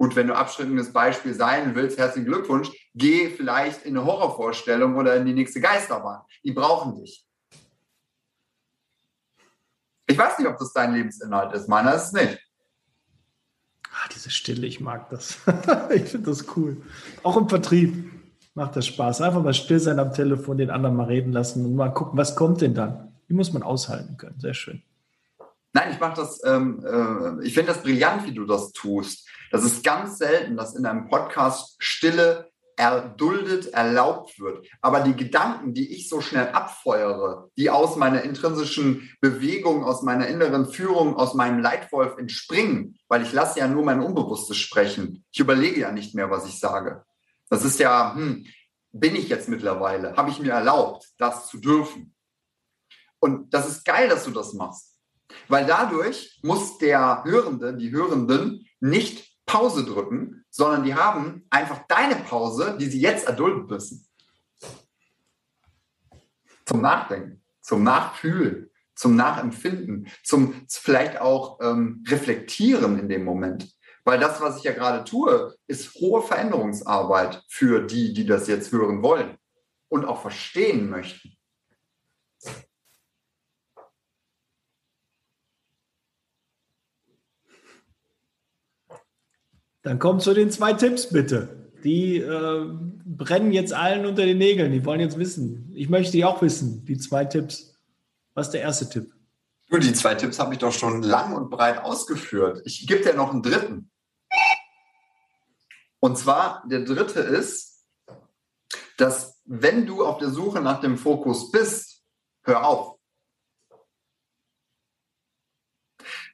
Gut, 0.00 0.16
wenn 0.16 0.28
du 0.28 0.34
abschreckendes 0.34 0.94
Beispiel 0.94 1.34
sein 1.34 1.74
willst, 1.74 1.98
herzlichen 1.98 2.24
Glückwunsch, 2.24 2.70
geh 2.94 3.28
vielleicht 3.28 3.84
in 3.84 3.98
eine 3.98 4.06
Horrorvorstellung 4.06 4.96
oder 4.96 5.14
in 5.16 5.26
die 5.26 5.34
nächste 5.34 5.60
Geisterbahn. 5.60 6.22
Die 6.42 6.52
brauchen 6.52 6.96
dich. 6.96 7.28
Ich 10.06 10.16
weiß 10.16 10.38
nicht, 10.38 10.48
ob 10.48 10.56
das 10.56 10.72
dein 10.72 10.94
Lebensinhalt 10.94 11.52
ist. 11.52 11.68
Meiner 11.68 11.94
ist 11.94 12.04
es 12.04 12.12
nicht. 12.14 12.38
Ah, 13.92 14.08
diese 14.14 14.30
Stille, 14.30 14.66
ich 14.66 14.80
mag 14.80 15.10
das. 15.10 15.36
ich 15.94 16.04
finde 16.04 16.30
das 16.30 16.46
cool. 16.56 16.80
Auch 17.22 17.36
im 17.36 17.50
Vertrieb 17.50 18.10
macht 18.54 18.76
das 18.76 18.86
Spaß. 18.86 19.20
Einfach 19.20 19.42
mal 19.42 19.52
still 19.52 19.80
sein 19.80 19.98
am 19.98 20.14
Telefon, 20.14 20.56
den 20.56 20.70
anderen 20.70 20.96
mal 20.96 21.08
reden 21.08 21.32
lassen 21.32 21.66
und 21.66 21.74
mal 21.76 21.92
gucken, 21.92 22.16
was 22.16 22.36
kommt 22.36 22.62
denn 22.62 22.72
dann. 22.72 23.14
Die 23.28 23.34
muss 23.34 23.52
man 23.52 23.62
aushalten 23.62 24.16
können. 24.16 24.40
Sehr 24.40 24.54
schön. 24.54 24.82
Nein, 25.74 25.92
ich 25.92 26.00
mache 26.00 26.16
das, 26.16 26.42
ähm, 26.46 26.82
äh, 26.84 27.46
ich 27.46 27.52
finde 27.52 27.74
das 27.74 27.82
brillant, 27.82 28.26
wie 28.26 28.32
du 28.32 28.46
das 28.46 28.72
tust. 28.72 29.28
Das 29.50 29.64
ist 29.64 29.84
ganz 29.84 30.18
selten, 30.18 30.56
dass 30.56 30.74
in 30.74 30.86
einem 30.86 31.08
Podcast 31.08 31.76
Stille 31.78 32.50
erduldet, 32.76 33.74
erlaubt 33.74 34.40
wird. 34.40 34.66
Aber 34.80 35.00
die 35.00 35.14
Gedanken, 35.14 35.74
die 35.74 35.94
ich 35.94 36.08
so 36.08 36.22
schnell 36.22 36.48
abfeuere, 36.48 37.50
die 37.58 37.68
aus 37.68 37.96
meiner 37.96 38.22
intrinsischen 38.22 39.10
Bewegung, 39.20 39.84
aus 39.84 40.00
meiner 40.00 40.28
inneren 40.28 40.66
Führung, 40.66 41.14
aus 41.14 41.34
meinem 41.34 41.58
Leitwolf 41.58 42.16
entspringen, 42.16 42.98
weil 43.08 43.22
ich 43.22 43.34
lasse 43.34 43.58
ja 43.58 43.68
nur 43.68 43.84
mein 43.84 44.00
Unbewusstes 44.00 44.56
sprechen. 44.56 45.26
Ich 45.30 45.40
überlege 45.40 45.80
ja 45.80 45.92
nicht 45.92 46.14
mehr, 46.14 46.30
was 46.30 46.46
ich 46.46 46.58
sage. 46.58 47.04
Das 47.50 47.66
ist 47.66 47.78
ja, 47.80 48.14
hm, 48.14 48.46
bin 48.92 49.14
ich 49.14 49.28
jetzt 49.28 49.50
mittlerweile? 49.50 50.16
Habe 50.16 50.30
ich 50.30 50.40
mir 50.40 50.52
erlaubt, 50.52 51.06
das 51.18 51.48
zu 51.48 51.58
dürfen? 51.58 52.14
Und 53.18 53.52
das 53.52 53.68
ist 53.68 53.84
geil, 53.84 54.08
dass 54.08 54.24
du 54.24 54.30
das 54.30 54.54
machst. 54.54 54.96
Weil 55.48 55.66
dadurch 55.66 56.40
muss 56.42 56.78
der 56.78 57.24
Hörende, 57.24 57.76
die 57.76 57.90
Hörenden 57.90 58.66
nicht 58.80 59.29
Pause 59.50 59.84
drücken, 59.84 60.44
sondern 60.48 60.84
die 60.84 60.94
haben 60.94 61.44
einfach 61.50 61.80
deine 61.88 62.14
Pause, 62.14 62.76
die 62.78 62.86
sie 62.86 63.00
jetzt 63.00 63.26
erdulden 63.26 63.66
müssen. 63.66 64.06
Zum 66.64 66.80
Nachdenken, 66.80 67.42
zum 67.60 67.82
Nachfühlen, 67.82 68.70
zum 68.94 69.16
Nachempfinden, 69.16 70.08
zum 70.22 70.54
vielleicht 70.68 71.20
auch 71.20 71.58
ähm, 71.60 72.04
Reflektieren 72.06 72.96
in 73.00 73.08
dem 73.08 73.24
Moment. 73.24 73.76
Weil 74.04 74.20
das, 74.20 74.40
was 74.40 74.58
ich 74.58 74.62
ja 74.62 74.72
gerade 74.72 75.02
tue, 75.02 75.56
ist 75.66 75.96
hohe 75.96 76.22
Veränderungsarbeit 76.22 77.42
für 77.48 77.84
die, 77.84 78.12
die 78.12 78.26
das 78.26 78.46
jetzt 78.46 78.70
hören 78.70 79.02
wollen 79.02 79.36
und 79.88 80.04
auch 80.04 80.22
verstehen 80.22 80.88
möchten. 80.88 81.36
Dann 89.82 89.98
kommt 89.98 90.22
zu 90.22 90.34
den 90.34 90.50
zwei 90.50 90.72
Tipps 90.74 91.08
bitte. 91.08 91.70
Die 91.84 92.18
äh, 92.18 92.66
brennen 93.06 93.52
jetzt 93.52 93.72
allen 93.72 94.04
unter 94.04 94.26
den 94.26 94.38
Nägeln. 94.38 94.72
Die 94.72 94.84
wollen 94.84 95.00
jetzt 95.00 95.18
wissen. 95.18 95.72
Ich 95.74 95.88
möchte 95.88 96.12
die 96.12 96.24
auch 96.24 96.42
wissen, 96.42 96.84
die 96.84 96.98
zwei 96.98 97.24
Tipps. 97.24 97.78
Was 98.34 98.48
ist 98.48 98.52
der 98.52 98.62
erste 98.62 98.88
Tipp? 98.88 99.12
Du, 99.70 99.78
die 99.78 99.92
zwei 99.92 100.14
Tipps 100.14 100.38
habe 100.38 100.52
ich 100.52 100.58
doch 100.58 100.72
schon 100.72 101.02
lang 101.02 101.34
und 101.34 101.48
breit 101.48 101.82
ausgeführt. 101.82 102.60
Ich 102.64 102.86
gebe 102.86 103.02
dir 103.02 103.14
noch 103.14 103.30
einen 103.30 103.42
dritten. 103.42 103.90
Und 106.00 106.18
zwar, 106.18 106.64
der 106.66 106.80
dritte 106.80 107.20
ist, 107.20 107.86
dass 108.96 109.40
wenn 109.44 109.86
du 109.86 110.04
auf 110.04 110.18
der 110.18 110.30
Suche 110.30 110.60
nach 110.60 110.80
dem 110.80 110.98
Fokus 110.98 111.50
bist, 111.50 112.02
hör 112.42 112.66
auf. 112.66 112.98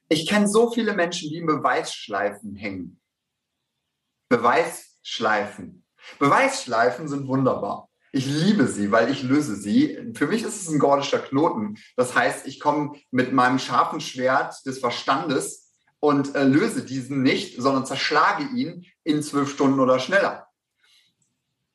Ich 0.09 0.29
kenne 0.29 0.49
so 0.49 0.71
viele 0.71 0.95
Menschen, 0.95 1.31
die 1.31 1.37
in 1.37 1.47
Beweisschleifen 1.47 2.55
hängen. 2.55 3.01
Beweisschleifen. 4.29 5.85
Beweisschleifen 6.19 7.09
sind 7.09 7.27
wunderbar. 7.27 7.89
Ich 8.13 8.27
liebe 8.27 8.67
sie, 8.67 8.91
weil 8.93 9.11
ich 9.11 9.23
löse 9.23 9.57
sie. 9.57 10.13
Für 10.15 10.27
mich 10.27 10.43
ist 10.43 10.63
es 10.63 10.69
ein 10.69 10.79
gordischer 10.79 11.19
Knoten. 11.19 11.77
Das 11.97 12.15
heißt, 12.15 12.47
ich 12.47 12.61
komme 12.61 12.93
mit 13.11 13.33
meinem 13.33 13.59
scharfen 13.59 14.01
Schwert 14.01 14.65
des 14.65 14.79
Verstandes 14.79 15.75
und 16.01 16.35
äh, 16.35 16.45
löse 16.45 16.85
diesen 16.85 17.23
nicht, 17.23 17.61
sondern 17.61 17.85
zerschlage 17.85 18.45
ihn 18.45 18.87
in 19.05 19.23
zwölf 19.23 19.51
Stunden 19.51 19.81
oder 19.81 19.99
schneller. 19.99 20.47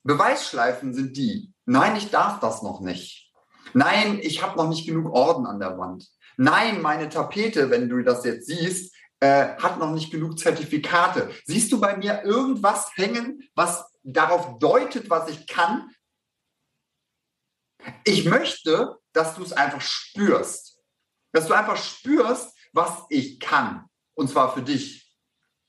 Beweisschleifen 0.03 0.93
sind 0.93 1.15
die. 1.15 1.53
Nein, 1.65 1.95
ich 1.95 2.09
darf 2.09 2.39
das 2.39 2.63
noch 2.63 2.81
nicht. 2.81 3.31
Nein, 3.73 4.19
ich 4.21 4.41
habe 4.41 4.57
noch 4.57 4.67
nicht 4.67 4.87
genug 4.87 5.13
Orden 5.13 5.45
an 5.45 5.59
der 5.59 5.77
Wand. 5.77 6.07
Nein, 6.37 6.81
meine 6.81 7.09
Tapete, 7.09 7.69
wenn 7.69 7.87
du 7.87 8.01
das 8.01 8.25
jetzt 8.25 8.47
siehst, 8.47 8.95
äh, 9.21 9.55
hat 9.57 9.77
noch 9.79 9.91
nicht 9.91 10.11
genug 10.11 10.37
Zertifikate. 10.39 11.31
Siehst 11.45 11.71
du 11.71 11.79
bei 11.79 11.95
mir 11.95 12.23
irgendwas 12.23 12.91
hängen, 12.95 13.47
was 13.55 13.85
darauf 14.03 14.57
deutet, 14.59 15.09
was 15.09 15.29
ich 15.29 15.47
kann? 15.47 15.89
Ich 18.03 18.25
möchte, 18.25 18.97
dass 19.13 19.35
du 19.35 19.43
es 19.43 19.53
einfach 19.53 19.81
spürst. 19.81 20.79
Dass 21.31 21.47
du 21.47 21.53
einfach 21.53 21.77
spürst, 21.77 22.53
was 22.73 23.05
ich 23.09 23.39
kann. 23.39 23.85
Und 24.15 24.29
zwar 24.29 24.53
für 24.53 24.63
dich. 24.63 25.01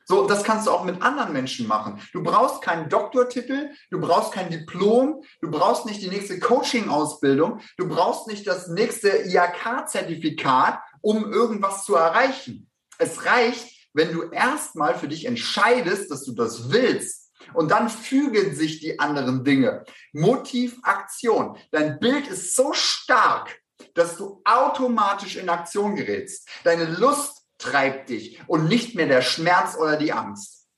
So, 0.04 0.26
das 0.26 0.42
kannst 0.42 0.66
du 0.66 0.72
auch 0.72 0.84
mit 0.84 1.00
anderen 1.00 1.32
Menschen 1.32 1.66
machen. 1.68 2.00
Du 2.12 2.22
brauchst 2.22 2.62
keinen 2.62 2.88
Doktortitel, 2.88 3.70
du 3.90 4.00
brauchst 4.00 4.32
kein 4.32 4.50
Diplom, 4.50 5.22
du 5.40 5.50
brauchst 5.50 5.86
nicht 5.86 6.02
die 6.02 6.08
nächste 6.08 6.40
Coaching-Ausbildung, 6.40 7.60
du 7.76 7.88
brauchst 7.88 8.26
nicht 8.26 8.46
das 8.46 8.68
nächste 8.68 9.08
IAK-Zertifikat, 9.08 10.80
um 11.02 11.30
irgendwas 11.30 11.84
zu 11.84 11.94
erreichen. 11.94 12.71
Es 12.98 13.24
reicht, 13.24 13.88
wenn 13.94 14.12
du 14.12 14.30
erstmal 14.30 14.98
für 14.98 15.08
dich 15.08 15.26
entscheidest, 15.26 16.10
dass 16.10 16.24
du 16.24 16.32
das 16.32 16.70
willst. 16.70 17.32
Und 17.54 17.70
dann 17.70 17.88
fügen 17.88 18.54
sich 18.54 18.80
die 18.80 18.98
anderen 18.98 19.44
Dinge. 19.44 19.84
Motiv, 20.12 20.78
Aktion. 20.82 21.58
Dein 21.70 21.98
Bild 21.98 22.28
ist 22.28 22.54
so 22.54 22.72
stark, 22.72 23.60
dass 23.94 24.16
du 24.16 24.40
automatisch 24.44 25.36
in 25.36 25.48
Aktion 25.48 25.96
gerätst. 25.96 26.48
Deine 26.64 26.84
Lust 26.84 27.42
treibt 27.58 28.08
dich 28.08 28.40
und 28.46 28.68
nicht 28.68 28.94
mehr 28.94 29.06
der 29.06 29.22
Schmerz 29.22 29.76
oder 29.76 29.96
die 29.96 30.12
Angst. 30.12 30.68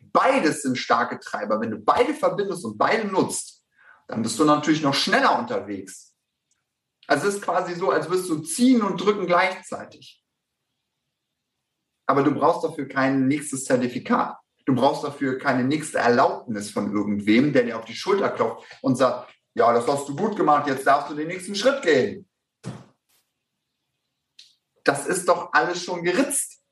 Beides 0.00 0.62
sind 0.62 0.78
starke 0.78 1.18
Treiber. 1.18 1.60
Wenn 1.60 1.70
du 1.70 1.78
beide 1.78 2.14
verbindest 2.14 2.64
und 2.64 2.78
beide 2.78 3.06
nutzt, 3.06 3.64
dann 4.06 4.22
bist 4.22 4.38
du 4.38 4.44
natürlich 4.44 4.82
noch 4.82 4.94
schneller 4.94 5.38
unterwegs. 5.38 6.14
Also 7.06 7.28
es 7.28 7.36
ist 7.36 7.42
quasi 7.42 7.74
so, 7.74 7.90
als 7.90 8.08
wirst 8.10 8.28
du 8.28 8.38
ziehen 8.40 8.82
und 8.82 8.98
drücken 8.98 9.26
gleichzeitig. 9.26 10.23
Aber 12.06 12.22
du 12.22 12.32
brauchst 12.32 12.64
dafür 12.64 12.86
kein 12.88 13.26
nächstes 13.28 13.64
Zertifikat. 13.64 14.36
Du 14.66 14.74
brauchst 14.74 15.04
dafür 15.04 15.38
keine 15.38 15.64
nächste 15.64 15.98
Erlaubnis 15.98 16.70
von 16.70 16.92
irgendwem, 16.92 17.52
der 17.52 17.64
dir 17.64 17.78
auf 17.78 17.84
die 17.84 17.94
Schulter 17.94 18.30
klopft 18.30 18.66
und 18.82 18.96
sagt, 18.96 19.34
ja, 19.54 19.72
das 19.72 19.86
hast 19.86 20.08
du 20.08 20.16
gut 20.16 20.36
gemacht, 20.36 20.66
jetzt 20.66 20.86
darfst 20.86 21.10
du 21.10 21.14
den 21.14 21.28
nächsten 21.28 21.54
Schritt 21.54 21.82
gehen. 21.82 22.28
Das 24.82 25.06
ist 25.06 25.28
doch 25.28 25.52
alles 25.52 25.82
schon 25.82 26.02
geritzt. 26.02 26.62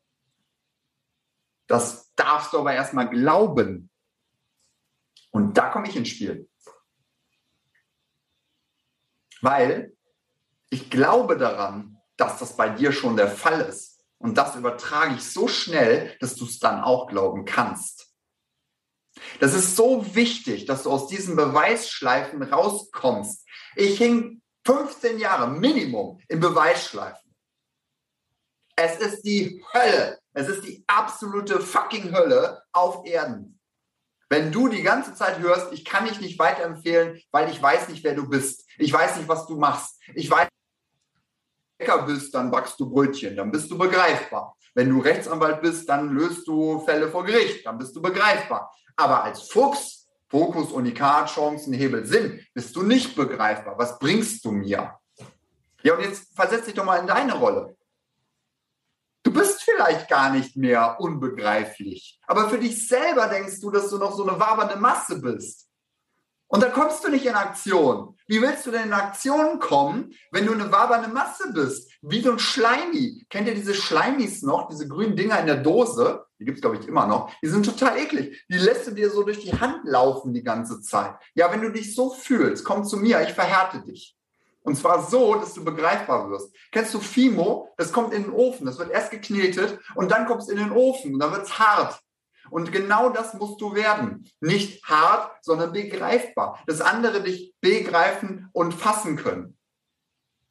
Das 1.66 2.12
darfst 2.14 2.52
du 2.52 2.58
aber 2.58 2.74
erstmal 2.74 3.08
glauben. 3.08 3.90
Und 5.30 5.56
da 5.56 5.70
komme 5.70 5.88
ich 5.88 5.96
ins 5.96 6.08
Spiel. 6.08 6.48
Weil 9.40 9.96
ich 10.70 10.90
glaube 10.90 11.36
daran, 11.36 11.98
dass 12.16 12.38
das 12.38 12.56
bei 12.56 12.68
dir 12.68 12.92
schon 12.92 13.16
der 13.16 13.28
Fall 13.28 13.60
ist. 13.62 13.91
Und 14.22 14.38
das 14.38 14.54
übertrage 14.54 15.16
ich 15.16 15.24
so 15.24 15.48
schnell, 15.48 16.16
dass 16.20 16.36
du 16.36 16.44
es 16.44 16.60
dann 16.60 16.80
auch 16.80 17.08
glauben 17.08 17.44
kannst. 17.44 18.08
Das 19.40 19.52
ist 19.52 19.74
so 19.74 20.14
wichtig, 20.14 20.64
dass 20.66 20.84
du 20.84 20.92
aus 20.92 21.08
diesen 21.08 21.34
Beweisschleifen 21.34 22.42
rauskommst. 22.42 23.44
Ich 23.74 23.98
hing 23.98 24.40
15 24.64 25.18
Jahre 25.18 25.50
Minimum 25.50 26.20
in 26.28 26.38
Beweisschleifen. 26.38 27.34
Es 28.76 28.96
ist 28.98 29.22
die 29.22 29.62
Hölle. 29.74 30.20
Es 30.34 30.48
ist 30.48 30.64
die 30.64 30.84
absolute 30.86 31.60
fucking 31.60 32.14
Hölle 32.14 32.62
auf 32.72 33.04
Erden. 33.04 33.58
Wenn 34.28 34.52
du 34.52 34.68
die 34.68 34.82
ganze 34.82 35.14
Zeit 35.14 35.40
hörst, 35.40 35.72
ich 35.72 35.84
kann 35.84 36.06
dich 36.06 36.20
nicht 36.20 36.38
weiterempfehlen, 36.38 37.20
weil 37.32 37.50
ich 37.50 37.60
weiß 37.60 37.88
nicht, 37.88 38.04
wer 38.04 38.14
du 38.14 38.28
bist. 38.28 38.64
Ich 38.78 38.92
weiß 38.92 39.16
nicht, 39.16 39.28
was 39.28 39.46
du 39.46 39.58
machst. 39.58 40.00
Ich 40.14 40.30
weiß 40.30 40.48
Bäcker 41.78 42.02
bist, 42.02 42.34
dann 42.34 42.50
backst 42.50 42.78
du 42.78 42.90
Brötchen, 42.90 43.36
dann 43.36 43.50
bist 43.50 43.70
du 43.70 43.78
begreifbar. 43.78 44.56
Wenn 44.74 44.88
du 44.88 45.00
Rechtsanwalt 45.00 45.60
bist, 45.60 45.88
dann 45.88 46.10
löst 46.10 46.46
du 46.46 46.80
Fälle 46.80 47.10
vor 47.10 47.24
Gericht, 47.24 47.66
dann 47.66 47.78
bist 47.78 47.94
du 47.94 48.00
begreifbar. 48.00 48.72
Aber 48.96 49.24
als 49.24 49.48
Fuchs, 49.48 50.08
Fokus, 50.28 50.72
Unikat, 50.72 51.28
Chancen, 51.28 51.74
Hebel, 51.74 52.06
Sinn, 52.06 52.40
bist 52.54 52.74
du 52.74 52.82
nicht 52.82 53.14
begreifbar. 53.14 53.76
Was 53.78 53.98
bringst 53.98 54.44
du 54.44 54.52
mir? 54.52 54.98
Ja, 55.82 55.94
und 55.94 56.02
jetzt 56.02 56.34
versetz 56.34 56.64
dich 56.64 56.74
doch 56.74 56.84
mal 56.84 57.00
in 57.00 57.06
deine 57.06 57.34
Rolle. 57.34 57.76
Du 59.24 59.32
bist 59.32 59.62
vielleicht 59.62 60.08
gar 60.08 60.30
nicht 60.30 60.56
mehr 60.56 60.96
unbegreiflich, 61.00 62.20
aber 62.26 62.48
für 62.48 62.58
dich 62.58 62.88
selber 62.88 63.28
denkst 63.28 63.60
du, 63.60 63.70
dass 63.70 63.88
du 63.88 63.98
noch 63.98 64.16
so 64.16 64.26
eine 64.26 64.38
wabernde 64.38 64.76
Masse 64.76 65.20
bist. 65.20 65.68
Und 66.52 66.62
da 66.62 66.68
kommst 66.68 67.02
du 67.02 67.08
nicht 67.08 67.24
in 67.24 67.34
Aktion. 67.34 68.14
Wie 68.26 68.42
willst 68.42 68.66
du 68.66 68.70
denn 68.70 68.84
in 68.84 68.92
Aktion 68.92 69.58
kommen, 69.58 70.12
wenn 70.32 70.44
du 70.44 70.52
eine 70.52 70.70
wabernde 70.70 71.08
Masse 71.08 71.50
bist? 71.50 71.90
Wie 72.02 72.20
so 72.20 72.32
ein 72.32 72.38
Schleimi. 72.38 73.24
Kennt 73.30 73.48
ihr 73.48 73.54
diese 73.54 73.72
Schleimis 73.72 74.42
noch? 74.42 74.68
Diese 74.68 74.86
grünen 74.86 75.16
Dinger 75.16 75.40
in 75.40 75.46
der 75.46 75.56
Dose? 75.56 76.26
Die 76.38 76.44
gibt 76.44 76.58
es, 76.58 76.60
glaube 76.60 76.76
ich, 76.76 76.86
immer 76.86 77.06
noch. 77.06 77.32
Die 77.42 77.48
sind 77.48 77.64
total 77.64 77.96
eklig. 77.96 78.44
Die 78.50 78.58
lässt 78.58 78.86
du 78.86 78.90
dir 78.90 79.08
so 79.08 79.22
durch 79.22 79.40
die 79.40 79.58
Hand 79.58 79.80
laufen 79.84 80.34
die 80.34 80.42
ganze 80.42 80.82
Zeit. 80.82 81.14
Ja, 81.34 81.50
wenn 81.50 81.62
du 81.62 81.70
dich 81.70 81.94
so 81.94 82.10
fühlst, 82.10 82.66
komm 82.66 82.84
zu 82.84 82.98
mir, 82.98 83.22
ich 83.22 83.32
verhärte 83.32 83.80
dich. 83.80 84.14
Und 84.60 84.76
zwar 84.76 85.08
so, 85.08 85.36
dass 85.36 85.54
du 85.54 85.64
begreifbar 85.64 86.28
wirst. 86.28 86.54
Kennst 86.70 86.92
du 86.92 87.00
Fimo? 87.00 87.70
Das 87.78 87.94
kommt 87.94 88.12
in 88.12 88.24
den 88.24 88.32
Ofen. 88.32 88.66
Das 88.66 88.78
wird 88.78 88.90
erst 88.90 89.10
geknetet 89.10 89.78
und 89.94 90.10
dann 90.10 90.26
kommt 90.26 90.42
es 90.42 90.50
in 90.50 90.58
den 90.58 90.70
Ofen 90.70 91.14
und 91.14 91.18
dann 91.18 91.32
wird 91.32 91.44
es 91.44 91.58
hart. 91.58 91.98
Und 92.52 92.70
genau 92.70 93.08
das 93.08 93.32
musst 93.32 93.62
du 93.62 93.74
werden. 93.74 94.28
Nicht 94.40 94.84
hart, 94.84 95.32
sondern 95.42 95.72
begreifbar. 95.72 96.62
Das 96.66 96.82
andere 96.82 97.22
dich 97.22 97.54
begreifen 97.62 98.50
und 98.52 98.74
fassen 98.74 99.16
können. 99.16 99.56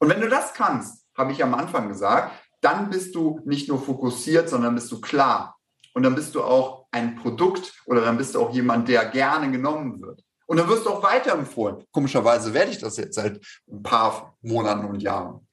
Und 0.00 0.08
wenn 0.08 0.20
du 0.20 0.28
das 0.28 0.52
kannst, 0.52 1.06
habe 1.16 1.30
ich 1.30 1.44
am 1.44 1.54
Anfang 1.54 1.86
gesagt, 1.86 2.32
dann 2.60 2.90
bist 2.90 3.14
du 3.14 3.40
nicht 3.44 3.68
nur 3.68 3.80
fokussiert, 3.80 4.48
sondern 4.48 4.74
bist 4.74 4.90
du 4.90 5.00
klar. 5.00 5.56
Und 5.94 6.02
dann 6.02 6.16
bist 6.16 6.34
du 6.34 6.42
auch 6.42 6.86
ein 6.90 7.14
Produkt 7.14 7.72
oder 7.86 8.00
dann 8.00 8.16
bist 8.16 8.34
du 8.34 8.40
auch 8.40 8.52
jemand, 8.52 8.88
der 8.88 9.04
gerne 9.04 9.48
genommen 9.52 10.02
wird. 10.02 10.24
Und 10.46 10.56
dann 10.56 10.68
wirst 10.68 10.86
du 10.86 10.90
auch 10.90 11.04
weiterempfohlen. 11.04 11.84
Komischerweise 11.92 12.52
werde 12.52 12.72
ich 12.72 12.78
das 12.78 12.96
jetzt 12.96 13.14
seit 13.14 13.40
ein 13.70 13.82
paar 13.84 14.36
Monaten 14.42 14.86
und 14.86 15.00
Jahren. 15.00 15.46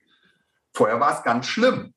Vorher 0.74 1.00
war 1.00 1.16
es 1.16 1.22
ganz 1.22 1.46
schlimm. 1.46 1.94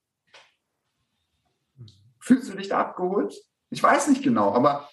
Fühlst 2.21 2.51
du 2.51 2.55
dich 2.55 2.69
da 2.69 2.81
abgeholt? 2.81 3.35
Ich 3.73 3.83
weiß 3.83 4.09
nicht 4.09 4.23
genau, 4.23 4.55
aber 4.55 4.89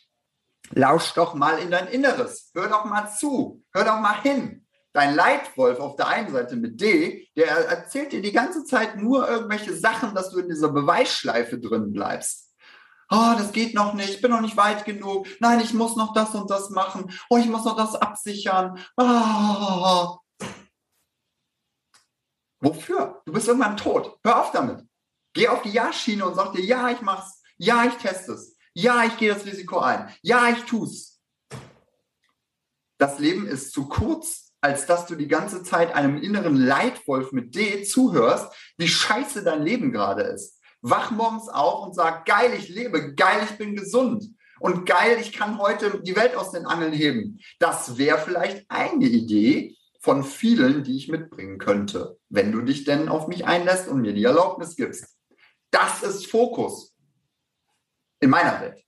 lausch 0.72 1.13
doch 1.13 1.34
mal 1.34 1.60
in 1.60 1.70
dein 1.70 1.88
Inneres. 1.88 2.50
Hör 2.54 2.68
doch 2.68 2.86
mal 2.86 3.10
zu. 3.12 3.63
Hör 3.74 3.84
doch 3.84 4.00
mal 4.00 4.22
hin. 4.22 4.65
Dein 4.94 5.13
Leitwolf 5.13 5.80
auf 5.80 5.96
der 5.98 6.08
einen 6.08 6.32
Seite 6.32 6.56
mit 6.56 6.82
D, 6.82 7.30
der 7.36 7.70
erzählt 7.70 8.12
dir 8.12 8.22
die 8.22 8.32
ganze 8.32 8.63
Zeit 8.63 8.98
nur 8.98 9.30
irgendwelche 9.30 9.76
Sachen, 9.76 10.15
dass 10.15 10.32
du 10.32 10.39
in 10.39 10.50
dieser 10.50 10.70
Beweisschleife 10.70 11.60
drin 11.60 11.94
bleibst 11.94 12.50
oh, 13.10 13.34
das 13.38 13.52
geht 13.52 13.74
noch 13.74 13.94
nicht, 13.94 14.10
ich 14.10 14.22
bin 14.22 14.32
noch 14.32 14.42
nicht 14.42 14.58
weit 14.58 14.86
genug, 14.86 15.28
nein, 15.39 15.60
ich 15.60 15.74
muss 15.74 15.96
noch 15.96 16.13
das 16.13 16.34
und 16.36 16.50
das 16.50 16.70
machen, 16.70 17.12
oh, 17.30 17.38
ich 17.38 17.48
muss 17.48 17.65
noch 17.65 17.76
das 17.76 17.96
absichern. 17.96 18.80
Oh. 18.98 20.18
Wofür? 22.62 23.22
Du 23.26 23.34
bist 23.34 23.48
irgendwann 23.48 23.78
tot. 23.78 24.20
Hör 24.24 24.42
auf 24.42 24.52
damit. 24.52 24.86
Geh 25.34 25.48
auf 25.48 25.62
die 25.62 25.72
Ja-Schiene 25.72 26.26
und 26.26 26.36
sag 26.36 26.52
dir, 26.54 26.63
ja, 26.63 26.89
ich 26.89 27.02
mach's, 27.02 27.42
ja, 27.58 27.86
ich 27.86 27.96
teste 27.96 28.34
es, 28.34 28.58
ja, 28.73 29.03
ich 29.05 29.17
gehe 29.17 29.34
das 29.34 29.45
Risiko 29.45 29.79
ein, 29.79 30.10
ja, 30.21 30.49
ich 30.49 30.63
tu's. 30.63 31.19
Das 32.97 33.19
Leben 33.19 33.47
ist 33.47 33.71
zu 33.71 33.88
kurz, 33.88 34.51
als 34.62 34.86
dass 34.86 35.05
du 35.05 35.15
die 35.15 35.27
ganze 35.27 35.63
Zeit 35.63 35.93
einem 35.93 36.17
inneren 36.21 36.58
Leitwolf 36.58 37.32
mit 37.32 37.55
D 37.55 37.84
zuhörst, 37.84 38.53
wie 38.77 38.89
scheiße 38.89 39.43
dein 39.43 39.63
Leben 39.63 39.91
gerade 39.91 40.23
ist 40.23 40.60
wach 40.82 41.12
morgens 41.12 41.49
auf 41.49 41.86
und 41.86 41.95
sag, 41.95 42.25
geil, 42.25 42.53
ich 42.58 42.69
lebe, 42.69 43.13
geil, 43.15 43.41
ich 43.49 43.58
bin 43.58 43.75
gesund 43.75 44.25
und 44.60 44.86
geil, 44.86 45.17
ich 45.19 45.34
kann 45.34 45.58
heute 45.60 46.01
die 46.01 46.15
Welt 46.15 46.36
aus 46.36 46.51
den 46.51 46.65
Angeln 46.65 46.93
heben. 46.93 47.39
Das 47.60 47.97
wäre 47.97 48.19
vielleicht 48.19 48.65
eine 48.69 49.05
Idee 49.05 49.75
von 49.99 50.23
vielen, 50.23 50.84
die 50.84 50.95
ich 50.95 51.10
mitbringen 51.10 51.58
könnte, 51.58 52.17
wenn 52.29 52.51
du 52.51 52.62
dich 52.62 52.86
denn 52.86 53.10
auf 53.10 53.27
mich 53.27 53.45
einlässt 53.45 53.88
und 53.88 54.01
mir 54.01 54.13
die 54.13 54.23
Erlaubnis 54.23 54.75
gibst. 54.75 55.17
Das 55.71 56.03
ist 56.03 56.27
Fokus 56.27 56.95
in 58.19 58.29
meiner 58.29 58.60
Welt. 58.62 58.84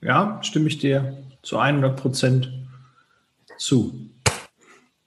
Ja, 0.00 0.42
stimme 0.42 0.68
ich 0.68 0.78
dir 0.78 1.22
zu 1.42 1.58
100 1.58 1.96
Prozent 2.00 2.52
zu. 3.58 4.10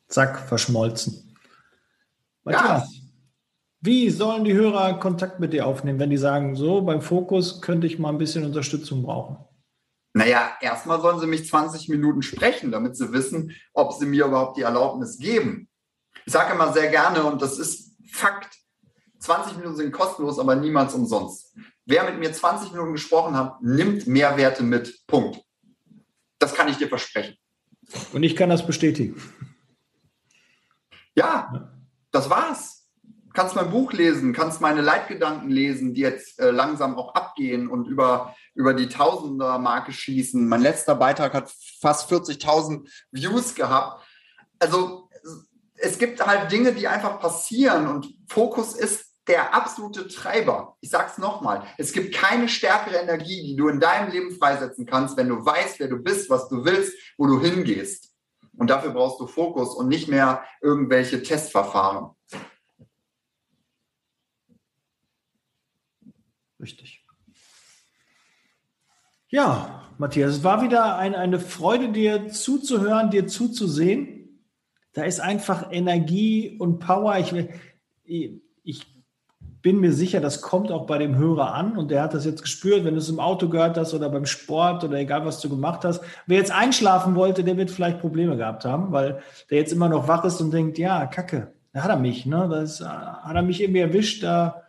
Zack, 0.08 0.47
verschmolzen. 0.47 1.36
Matthias, 2.43 2.93
ja. 2.93 3.04
Wie 3.82 4.10
sollen 4.10 4.45
die 4.45 4.54
Hörer 4.54 4.99
Kontakt 4.99 5.39
mit 5.39 5.52
dir 5.52 5.67
aufnehmen, 5.67 5.99
wenn 5.99 6.10
die 6.10 6.17
sagen, 6.17 6.56
so 6.56 6.82
beim 6.82 7.02
Fokus 7.02 7.62
könnte 7.62 7.86
ich 7.88 7.99
mal 7.99 8.10
ein 8.10 8.17
bisschen 8.17 8.45
Unterstützung 8.45 9.04
brauchen? 9.04 9.38
Naja, 10.13 10.56
erstmal 10.62 11.02
sollen 11.02 11.19
sie 11.19 11.28
mich 11.28 11.47
20 11.47 11.89
Minuten 11.89 12.21
sprechen, 12.21 12.71
damit 12.71 12.95
sie 12.95 13.12
wissen, 13.12 13.52
ob 13.73 13.93
sie 13.93 14.06
mir 14.06 14.26
überhaupt 14.26 14.58
die 14.58 14.62
Erlaubnis 14.62 15.17
geben. 15.17 15.67
Ich 16.26 16.32
sage 16.32 16.54
immer 16.54 16.71
sehr 16.71 16.89
gerne, 16.89 17.23
und 17.23 17.41
das 17.41 17.58
ist 17.58 17.97
Fakt, 18.12 18.56
20 19.24 19.58
Minuten 19.58 19.76
sind 19.76 19.92
kostenlos, 19.92 20.40
aber 20.40 20.56
niemals 20.56 20.94
umsonst. 20.94 21.56
Wer 21.86 22.04
mit 22.04 22.20
mir 22.20 22.32
20 22.32 22.72
Minuten 22.72 22.94
gesprochen 22.94 23.36
hat, 23.36 23.62
nimmt 23.62 24.08
Mehrwerte 24.08 24.64
mit. 24.64 25.06
Punkt. 25.08 25.42
Das 26.40 26.54
kann 26.54 26.68
ich 26.68 26.78
dir 26.78 26.90
versprechen. 26.90 27.38
Und 28.12 28.24
ich 28.24 28.36
kann 28.36 28.50
das 28.50 28.66
bestätigen. 28.66 29.22
Ja, 31.16 31.72
das 32.12 32.30
war's 32.30 32.84
kannst 33.34 33.56
mein 33.56 33.72
Buch 33.72 33.92
lesen, 33.94 34.32
kannst 34.34 34.62
meine 34.62 34.82
Leitgedanken 34.82 35.50
lesen, 35.50 35.94
die 35.94 36.02
jetzt 36.02 36.40
äh, 36.40 36.52
langsam 36.52 36.96
auch 36.98 37.16
abgehen 37.16 37.68
und 37.68 37.88
über, 37.88 38.36
über 38.54 38.74
die 38.74 38.88
Tausender-Marke 38.88 39.92
schießen. 39.92 40.48
Mein 40.48 40.62
letzter 40.62 40.96
Beitrag 40.96 41.34
hat 41.34 41.52
fast 41.82 42.12
40.000 42.12 42.88
Views 43.12 43.56
gehabt. 43.56 44.04
Also 44.60 45.10
es 45.76 45.98
gibt 45.98 46.26
halt 46.26 46.52
Dinge, 46.52 46.74
die 46.74 46.88
einfach 46.88 47.20
passieren 47.20 47.88
und 47.88 48.14
Fokus 48.28 48.76
ist 48.76 49.03
der 49.28 49.54
absolute 49.54 50.08
Treiber. 50.08 50.78
Ich 50.82 50.90
sage 50.90 51.10
es 51.12 51.18
nochmal, 51.18 51.66
es 51.78 51.94
gibt 51.94 52.14
keine 52.14 52.50
stärkere 52.50 52.98
Energie, 52.98 53.42
die 53.44 53.56
du 53.56 53.70
in 53.70 53.80
deinem 53.80 54.12
Leben 54.12 54.32
freisetzen 54.32 54.86
kannst, 54.86 55.16
wenn 55.18 55.30
du 55.30 55.46
weißt, 55.46 55.80
wer 55.80 55.88
du 55.88 55.98
bist, 55.98 56.30
was 56.30 56.50
du 56.50 56.66
willst, 56.66 56.94
wo 57.18 57.28
du 57.28 57.40
hingehst. 57.40 58.14
Und 58.58 58.70
dafür 58.70 58.92
brauchst 58.92 59.20
du 59.20 59.28
Fokus 59.28 59.76
und 59.76 59.88
nicht 59.88 60.08
mehr 60.08 60.44
irgendwelche 60.62 61.24
Testverfahren. 61.24 62.12
Richtig. 66.60 67.06
Ja, 69.28 69.90
Matthias, 69.98 70.36
es 70.36 70.44
war 70.44 70.62
wieder 70.62 70.98
ein, 70.98 71.16
eine 71.16 71.40
Freude, 71.40 71.92
dir 71.92 72.30
zuzuhören, 72.30 73.10
dir 73.10 73.28
zuzusehen. 73.28 74.48
Da 74.94 75.04
ist 75.04 75.20
einfach 75.20 75.72
Energie 75.72 76.58
und 76.60 76.80
Power. 76.80 77.18
Ich, 77.18 77.34
ich 78.64 78.93
bin 79.63 79.80
mir 79.80 79.93
sicher, 79.93 80.19
das 80.19 80.41
kommt 80.41 80.71
auch 80.71 80.86
bei 80.86 80.97
dem 80.97 81.15
Hörer 81.15 81.54
an 81.54 81.78
und 81.78 81.89
der 81.89 82.04
hat 82.04 82.13
das 82.13 82.26
jetzt 82.26 82.41
gespürt, 82.41 82.84
wenn 82.84 82.93
du 82.93 82.99
es 82.99 83.10
im 83.10 83.21
Auto 83.21 83.47
gehört 83.47 83.78
hast 83.78 83.93
oder 83.93 84.10
beim 84.10 84.26
Sport 84.26 84.84
oder 84.84 84.97
egal, 84.97 85.26
was 85.26 85.39
du 85.39 85.49
gemacht 85.49 85.86
hast. 85.86 86.02
Wer 86.28 86.38
jetzt 86.38 86.52
einschlafen 86.52 87.15
wollte, 87.15 87.45
der 87.45 87.56
wird 87.56 87.71
vielleicht 87.71 88.02
Probleme 88.02 88.36
gehabt 88.36 88.65
haben, 88.65 88.91
weil 88.91 89.21
der 89.49 89.58
jetzt 89.58 89.71
immer 89.71 89.88
noch 89.88 90.10
wach 90.10 90.26
ist 90.26 90.41
und 90.41 90.52
denkt, 90.52 90.78
ja, 90.78 91.06
Kacke, 91.06 91.54
da 91.71 91.82
hat 91.82 91.89
er 91.89 91.97
mich, 91.97 92.26
ne? 92.26 92.47
Das 92.52 92.82
hat 92.82 93.36
er 93.36 93.41
mich 93.41 93.62
irgendwie 93.62 93.80
erwischt, 93.80 94.21
da 94.21 94.63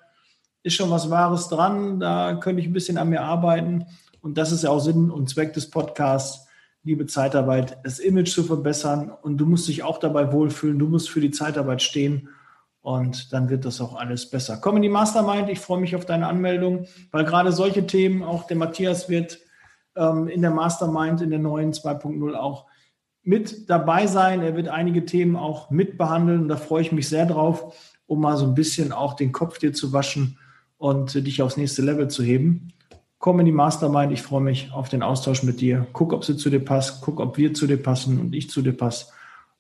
ist 0.63 0.75
schon 0.75 0.91
was 0.91 1.11
Wahres 1.11 1.49
dran, 1.49 1.99
da 1.99 2.35
könnte 2.35 2.63
ich 2.63 2.69
ein 2.69 2.73
bisschen 2.73 2.97
an 2.97 3.11
mir 3.11 3.23
arbeiten. 3.23 3.87
Und 4.23 4.39
das 4.39 4.53
ist 4.53 4.63
ja 4.63 4.71
auch 4.71 4.79
Sinn 4.79 5.11
und 5.11 5.29
Zweck 5.29 5.53
des 5.55 5.69
Podcasts, 5.71 6.47
liebe 6.85 7.07
Zeitarbeit, 7.07 7.79
das 7.83 7.99
Image 7.99 8.33
zu 8.33 8.45
verbessern. 8.45 9.11
Und 9.23 9.39
du 9.39 9.47
musst 9.47 9.67
dich 9.67 9.83
auch 9.83 9.99
dabei 9.99 10.33
wohlfühlen, 10.33 10.79
du 10.79 10.87
musst 10.87 11.11
für 11.11 11.21
die 11.21 11.33
Zeitarbeit 11.33 11.83
stehen. 11.83 12.29
Und 12.85 13.33
dann 13.33 13.49
wird 13.49 13.65
das 13.65 13.81
auch 13.81 13.97
alles 13.97 14.29
besser. 14.29 14.59
Komm 14.61 14.77
in 14.77 14.83
die 14.83 14.91
Mastermind, 14.91 15.49
ich 15.49 15.59
freue 15.59 15.81
mich 15.81 15.97
auf 15.97 16.05
deine 16.05 16.27
Anmeldung, 16.27 16.85
weil 17.13 17.25
gerade 17.25 17.51
solche 17.51 17.87
Themen, 17.87 18.23
auch 18.23 18.47
der 18.47 18.59
Matthias 18.59 19.09
wird 19.09 19.39
ähm, 19.97 20.29
in 20.29 20.43
der 20.43 20.51
Mastermind, 20.51 21.23
in 21.23 21.31
der 21.31 21.39
neuen 21.39 21.73
2.0 21.73 22.35
auch 22.35 22.67
mit 23.23 23.71
dabei 23.71 24.07
sein. 24.07 24.43
Er 24.43 24.55
wird 24.55 24.69
einige 24.69 25.07
Themen 25.07 25.35
auch 25.35 25.71
mitbehandeln 25.71 26.43
und 26.43 26.49
da 26.49 26.59
freue 26.59 26.83
ich 26.83 26.93
mich 26.93 27.09
sehr 27.09 27.25
drauf, 27.25 27.75
um 28.05 28.21
mal 28.21 28.37
so 28.37 28.45
ein 28.45 28.55
bisschen 28.55 28.93
auch 28.93 29.15
den 29.15 29.33
Kopf 29.33 29.59
dir 29.59 29.73
zu 29.73 29.95
waschen 29.95 30.39
und 30.77 31.15
dich 31.15 31.41
aufs 31.41 31.57
nächste 31.57 31.81
Level 31.81 32.09
zu 32.09 32.23
heben. 32.23 32.75
Komm 33.19 33.41
in 33.41 33.47
die 33.47 33.53
Mastermind. 33.53 34.13
Ich 34.13 34.21
freue 34.21 34.43
mich 34.43 34.73
auf 34.75 34.91
den 34.91 35.03
Austausch 35.03 35.43
mit 35.43 35.63
dir. 35.63 35.87
Guck, 35.95 36.13
ob 36.13 36.23
sie 36.23 36.37
zu 36.37 36.51
dir 36.51 36.63
passt. 36.63 37.01
Guck, 37.01 37.19
ob 37.19 37.39
wir 37.39 37.55
zu 37.55 37.67
dir 37.67 37.83
passen 37.83 38.21
und 38.21 38.35
ich 38.35 38.51
zu 38.51 38.61
dir 38.61 38.77
passe. 38.77 39.07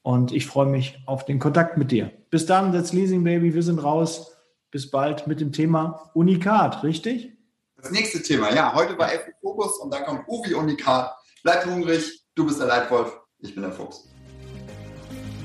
Und 0.04 0.32
ich 0.32 0.46
freue 0.46 0.66
mich 0.66 0.98
auf 1.06 1.24
den 1.24 1.38
Kontakt 1.38 1.78
mit 1.78 1.90
dir. 1.90 2.12
Bis 2.28 2.44
dann, 2.44 2.74
that's 2.74 2.92
Leasing 2.92 3.24
Baby. 3.24 3.54
Wir 3.54 3.62
sind 3.62 3.82
raus. 3.82 4.36
Bis 4.70 4.90
bald 4.90 5.26
mit 5.26 5.40
dem 5.40 5.50
Thema 5.50 6.10
Unikat, 6.12 6.82
richtig? 6.82 7.32
Das 7.80 7.90
nächste 7.90 8.22
Thema, 8.22 8.52
ja. 8.54 8.74
Heute 8.74 8.98
war 8.98 9.08
FI 9.08 9.32
Fokus 9.40 9.78
und 9.78 9.94
dann 9.94 10.04
kommt 10.04 10.28
Uvi 10.28 10.52
Unikat. 10.52 11.10
Bleib 11.42 11.64
hungrig. 11.64 12.22
Du 12.34 12.44
bist 12.44 12.60
der 12.60 12.66
Leitwolf. 12.66 13.18
Ich 13.38 13.54
bin 13.54 13.62
der 13.62 13.72
Fuchs. 13.72 14.06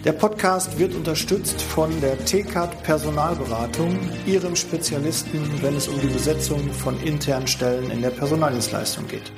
Der 0.04 0.12
Podcast 0.12 0.78
wird 0.78 0.94
unterstützt 0.94 1.62
von 1.62 2.02
der 2.02 2.18
TCAT 2.26 2.84
Personalberatung, 2.84 3.98
ihrem 4.26 4.58
Spezialisten, 4.58 5.62
wenn 5.62 5.78
es 5.78 5.88
um 5.88 6.02
die 6.02 6.08
Besetzung 6.08 6.70
von 6.74 7.00
internen 7.02 7.48
Stellen 7.48 7.92
in 7.92 8.02
der 8.02 8.12
Personaldienstleistung 8.12 9.08
geht. 9.08 9.32